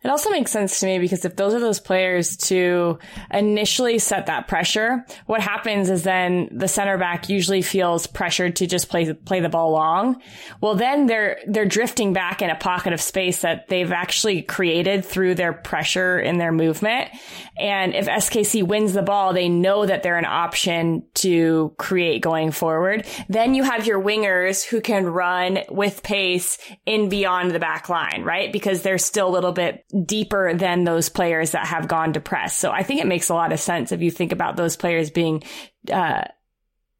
It 0.03 0.09
also 0.09 0.31
makes 0.31 0.51
sense 0.51 0.79
to 0.79 0.87
me 0.87 0.97
because 0.97 1.25
if 1.25 1.35
those 1.35 1.53
are 1.53 1.59
those 1.59 1.79
players 1.79 2.35
to 2.37 2.97
initially 3.31 3.99
set 3.99 4.25
that 4.25 4.47
pressure, 4.47 5.05
what 5.27 5.41
happens 5.41 5.91
is 5.91 6.01
then 6.01 6.49
the 6.51 6.67
center 6.67 6.97
back 6.97 7.29
usually 7.29 7.61
feels 7.61 8.07
pressured 8.07 8.55
to 8.57 8.67
just 8.67 8.89
play 8.89 9.13
play 9.13 9.41
the 9.41 9.49
ball 9.49 9.71
long. 9.71 10.19
Well, 10.59 10.73
then 10.73 11.05
they're 11.05 11.39
they're 11.45 11.65
drifting 11.65 12.13
back 12.13 12.41
in 12.41 12.49
a 12.49 12.55
pocket 12.55 12.93
of 12.93 13.01
space 13.01 13.41
that 13.41 13.67
they've 13.67 13.91
actually 13.91 14.41
created 14.41 15.05
through 15.05 15.35
their 15.35 15.53
pressure 15.53 16.19
in 16.19 16.39
their 16.39 16.51
movement. 16.51 17.11
And 17.59 17.93
if 17.93 18.07
SKC 18.07 18.63
wins 18.63 18.93
the 18.93 19.03
ball, 19.03 19.33
they 19.33 19.49
know 19.49 19.85
that 19.85 20.01
they're 20.01 20.17
an 20.17 20.25
option 20.25 21.03
to 21.15 21.75
create 21.77 22.23
going 22.23 22.51
forward. 22.51 23.05
Then 23.29 23.53
you 23.53 23.61
have 23.63 23.85
your 23.85 24.01
wingers 24.01 24.65
who 24.65 24.81
can 24.81 25.05
run 25.05 25.59
with 25.69 26.01
pace 26.01 26.57
in 26.87 27.09
beyond 27.09 27.51
the 27.51 27.59
back 27.59 27.87
line, 27.87 28.23
right? 28.23 28.51
Because 28.51 28.81
they're 28.81 28.97
still 28.97 29.27
a 29.27 29.29
little 29.29 29.51
bit 29.51 29.85
deeper 30.05 30.53
than 30.53 30.83
those 30.83 31.09
players 31.09 31.51
that 31.51 31.67
have 31.67 31.87
gone 31.87 32.13
to 32.13 32.19
press. 32.19 32.57
So 32.57 32.71
I 32.71 32.83
think 32.83 33.01
it 33.01 33.07
makes 33.07 33.29
a 33.29 33.33
lot 33.33 33.51
of 33.51 33.59
sense 33.59 33.91
if 33.91 34.01
you 34.01 34.11
think 34.11 34.31
about 34.31 34.55
those 34.55 34.77
players 34.77 35.09
being, 35.09 35.43
uh, 35.91 36.23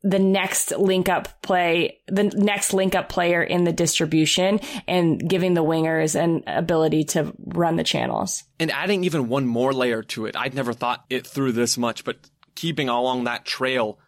the 0.03 0.19
next 0.19 0.71
link 0.77 1.09
up 1.09 1.41
play, 1.41 1.99
the 2.07 2.23
next 2.23 2.73
link 2.73 2.95
up 2.95 3.07
player 3.07 3.43
in 3.43 3.65
the 3.65 3.71
distribution 3.71 4.59
and 4.87 5.29
giving 5.29 5.53
the 5.53 5.63
wingers 5.63 6.19
an 6.19 6.43
ability 6.47 7.03
to 7.03 7.31
run 7.39 7.75
the 7.75 7.83
channels. 7.83 8.43
And 8.59 8.71
adding 8.71 9.03
even 9.03 9.29
one 9.29 9.45
more 9.45 9.73
layer 9.73 10.01
to 10.03 10.25
it, 10.25 10.35
I'd 10.35 10.55
never 10.55 10.73
thought 10.73 11.05
it 11.09 11.27
through 11.27 11.51
this 11.51 11.77
much, 11.77 12.03
but 12.03 12.17
keeping 12.55 12.89
along 12.89 13.25
that 13.25 13.45
trail, 13.45 13.99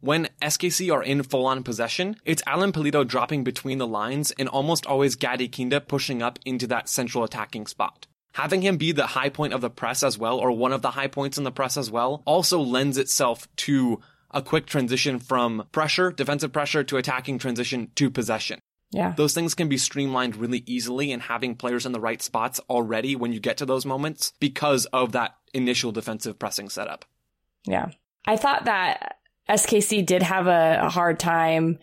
when 0.00 0.28
SKC 0.40 0.92
are 0.92 1.02
in 1.02 1.22
full 1.22 1.46
on 1.46 1.62
possession, 1.62 2.16
it's 2.24 2.42
Alan 2.46 2.72
Pulido 2.72 3.06
dropping 3.06 3.44
between 3.44 3.78
the 3.78 3.86
lines 3.86 4.32
and 4.32 4.48
almost 4.48 4.86
always 4.86 5.16
Gadi 5.16 5.48
Kinda 5.48 5.80
pushing 5.80 6.22
up 6.22 6.38
into 6.44 6.66
that 6.68 6.88
central 6.88 7.24
attacking 7.24 7.66
spot. 7.66 8.06
Having 8.32 8.62
him 8.62 8.76
be 8.78 8.92
the 8.92 9.06
high 9.06 9.28
point 9.28 9.52
of 9.52 9.60
the 9.60 9.70
press 9.70 10.02
as 10.02 10.16
well, 10.16 10.38
or 10.38 10.52
one 10.52 10.72
of 10.72 10.82
the 10.82 10.90
high 10.90 11.06
points 11.06 11.38
in 11.38 11.44
the 11.44 11.52
press 11.52 11.76
as 11.76 11.90
well, 11.90 12.22
also 12.24 12.60
lends 12.60 12.98
itself 12.98 13.46
to 13.56 14.00
a 14.30 14.40
quick 14.42 14.66
transition 14.66 15.18
from 15.18 15.66
pressure, 15.72 16.10
defensive 16.10 16.52
pressure 16.52 16.82
to 16.84 16.96
attacking 16.96 17.38
transition 17.38 17.90
to 17.94 18.10
possession. 18.10 18.58
Yeah. 18.90 19.14
Those 19.16 19.34
things 19.34 19.54
can 19.54 19.68
be 19.68 19.78
streamlined 19.78 20.36
really 20.36 20.62
easily 20.66 21.12
and 21.12 21.22
having 21.22 21.56
players 21.56 21.86
in 21.86 21.92
the 21.92 22.00
right 22.00 22.20
spots 22.20 22.60
already 22.68 23.16
when 23.16 23.32
you 23.32 23.40
get 23.40 23.56
to 23.58 23.66
those 23.66 23.86
moments 23.86 24.32
because 24.38 24.84
of 24.86 25.12
that 25.12 25.36
initial 25.54 25.92
defensive 25.92 26.38
pressing 26.38 26.68
setup. 26.68 27.04
Yeah. 27.64 27.88
I 28.26 28.36
thought 28.36 28.66
that 28.66 29.16
SKC 29.48 30.04
did 30.04 30.22
have 30.22 30.46
a, 30.46 30.80
a 30.82 30.88
hard 30.90 31.18
time 31.18 31.78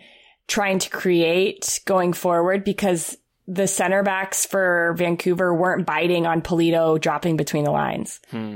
trying 0.47 0.79
to 0.79 0.89
create 0.89 1.79
going 1.85 2.13
forward 2.13 2.63
because 2.63 3.17
the 3.49 3.67
center 3.67 4.03
backs 4.03 4.45
for 4.45 4.93
Vancouver 4.95 5.53
weren't 5.53 5.85
biting 5.85 6.27
on 6.27 6.41
Pulido 6.41 7.01
dropping 7.01 7.35
between 7.35 7.63
the 7.63 7.71
lines. 7.71 8.19
Hmm. 8.29 8.55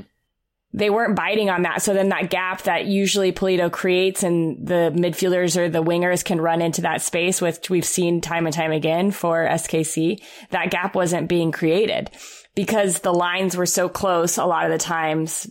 They 0.72 0.90
weren't 0.90 1.16
biting 1.16 1.50
on 1.50 1.62
that. 1.62 1.82
So 1.82 1.94
then 1.94 2.08
that 2.08 2.30
gap 2.30 2.62
that 2.62 2.86
usually 2.86 3.32
Pulido 3.32 3.70
creates 3.70 4.22
and 4.22 4.66
the 4.66 4.92
midfielders 4.94 5.56
or 5.56 5.68
the 5.68 5.82
wingers 5.82 6.24
can 6.24 6.40
run 6.40 6.62
into 6.62 6.82
that 6.82 7.02
space, 7.02 7.40
which 7.40 7.70
we've 7.70 7.84
seen 7.84 8.20
time 8.20 8.46
and 8.46 8.54
time 8.54 8.72
again 8.72 9.10
for 9.10 9.44
SKC, 9.46 10.22
that 10.50 10.70
gap 10.70 10.94
wasn't 10.94 11.28
being 11.28 11.52
created 11.52 12.10
because 12.54 13.00
the 13.00 13.12
lines 13.12 13.56
were 13.56 13.66
so 13.66 13.88
close 13.88 14.36
a 14.36 14.44
lot 14.44 14.64
of 14.64 14.72
the 14.72 14.78
times 14.78 15.48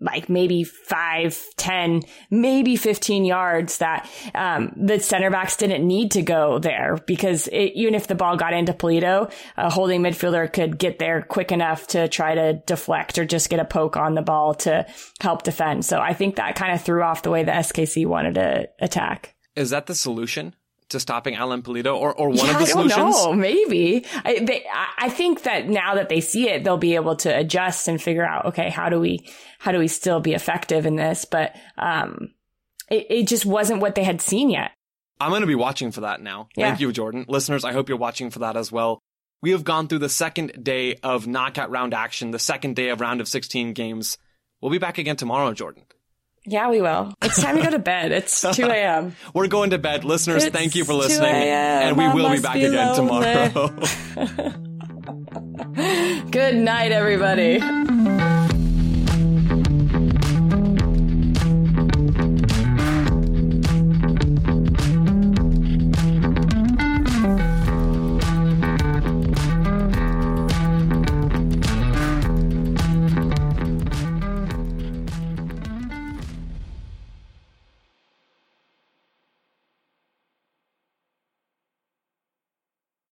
like 0.00 0.28
maybe 0.28 0.64
five, 0.64 1.42
10, 1.56 2.02
maybe 2.30 2.76
15 2.76 3.24
yards 3.24 3.78
that, 3.78 4.08
um, 4.34 4.72
the 4.76 5.00
center 5.00 5.30
backs 5.30 5.56
didn't 5.56 5.86
need 5.86 6.10
to 6.12 6.22
go 6.22 6.58
there 6.58 6.98
because 7.06 7.48
it, 7.48 7.72
even 7.74 7.94
if 7.94 8.06
the 8.06 8.14
ball 8.14 8.36
got 8.36 8.52
into 8.52 8.72
Pulido, 8.72 9.32
a 9.56 9.70
holding 9.70 10.02
midfielder 10.02 10.52
could 10.52 10.78
get 10.78 10.98
there 10.98 11.22
quick 11.22 11.50
enough 11.50 11.86
to 11.88 12.08
try 12.08 12.34
to 12.34 12.54
deflect 12.66 13.18
or 13.18 13.24
just 13.24 13.48
get 13.48 13.60
a 13.60 13.64
poke 13.64 13.96
on 13.96 14.14
the 14.14 14.22
ball 14.22 14.54
to 14.54 14.86
help 15.20 15.42
defend. 15.42 15.84
So 15.84 15.98
I 15.98 16.12
think 16.12 16.36
that 16.36 16.56
kind 16.56 16.72
of 16.72 16.82
threw 16.82 17.02
off 17.02 17.22
the 17.22 17.30
way 17.30 17.44
the 17.44 17.52
SKC 17.52 18.06
wanted 18.06 18.34
to 18.34 18.68
attack. 18.80 19.34
Is 19.54 19.70
that 19.70 19.86
the 19.86 19.94
solution? 19.94 20.54
To 20.90 21.00
stopping 21.00 21.34
Alan 21.34 21.62
Pulido 21.62 21.96
or, 21.96 22.14
or 22.14 22.28
one 22.28 22.38
yeah, 22.38 22.52
of 22.52 22.58
the 22.60 22.66
solutions? 22.66 22.92
I 22.92 22.96
don't 22.98 23.10
know. 23.10 23.32
Maybe. 23.32 24.04
I, 24.24 24.38
they, 24.40 24.64
I 24.98 25.08
think 25.08 25.42
that 25.42 25.68
now 25.68 25.94
that 25.94 26.08
they 26.08 26.20
see 26.20 26.48
it, 26.48 26.64
they'll 26.64 26.76
be 26.76 26.94
able 26.94 27.16
to 27.16 27.36
adjust 27.36 27.88
and 27.88 28.00
figure 28.00 28.24
out, 28.24 28.46
okay, 28.46 28.70
how 28.70 28.88
do 28.88 29.00
we, 29.00 29.28
how 29.58 29.72
do 29.72 29.78
we 29.78 29.88
still 29.88 30.20
be 30.20 30.34
effective 30.34 30.86
in 30.86 30.96
this? 30.96 31.24
But, 31.24 31.56
um, 31.76 32.30
it, 32.88 33.06
it 33.10 33.28
just 33.28 33.44
wasn't 33.44 33.80
what 33.80 33.94
they 33.94 34.04
had 34.04 34.20
seen 34.20 34.50
yet. 34.50 34.72
I'm 35.20 35.30
going 35.30 35.40
to 35.40 35.46
be 35.46 35.54
watching 35.54 35.92
for 35.92 36.02
that 36.02 36.20
now. 36.20 36.48
Yeah. 36.56 36.68
Thank 36.68 36.80
you, 36.80 36.92
Jordan. 36.92 37.24
Listeners, 37.28 37.64
I 37.64 37.72
hope 37.72 37.88
you're 37.88 37.98
watching 37.98 38.30
for 38.30 38.40
that 38.40 38.56
as 38.56 38.70
well. 38.70 39.00
We 39.42 39.50
have 39.52 39.64
gone 39.64 39.88
through 39.88 40.00
the 40.00 40.08
second 40.08 40.64
day 40.64 40.96
of 41.02 41.26
knockout 41.26 41.70
round 41.70 41.94
action, 41.94 42.30
the 42.30 42.38
second 42.38 42.76
day 42.76 42.90
of 42.90 43.00
round 43.00 43.20
of 43.20 43.28
16 43.28 43.72
games. 43.72 44.18
We'll 44.60 44.72
be 44.72 44.78
back 44.78 44.98
again 44.98 45.16
tomorrow, 45.16 45.52
Jordan. 45.52 45.84
Yeah, 46.46 46.70
we 46.70 46.80
will. 46.80 47.12
It's 47.22 47.40
time 47.42 47.56
to 47.56 47.62
go 47.62 47.70
to 47.70 47.78
bed. 47.78 48.12
It's 48.12 48.40
2 48.54 48.66
a.m. 48.66 49.16
We're 49.34 49.48
going 49.48 49.70
to 49.70 49.78
bed. 49.78 50.04
Listeners, 50.04 50.44
It's 50.44 50.56
thank 50.56 50.74
you 50.74 50.84
for 50.84 50.94
listening. 50.94 51.34
And 51.34 51.96
we 51.96 52.04
I 52.04 52.14
will 52.14 52.30
be 52.30 52.40
back 52.40 52.54
be 52.54 52.64
again 52.64 52.94
tomorrow. 52.94 53.68
Good 56.30 56.56
night, 56.56 56.92
everybody. 56.92 57.60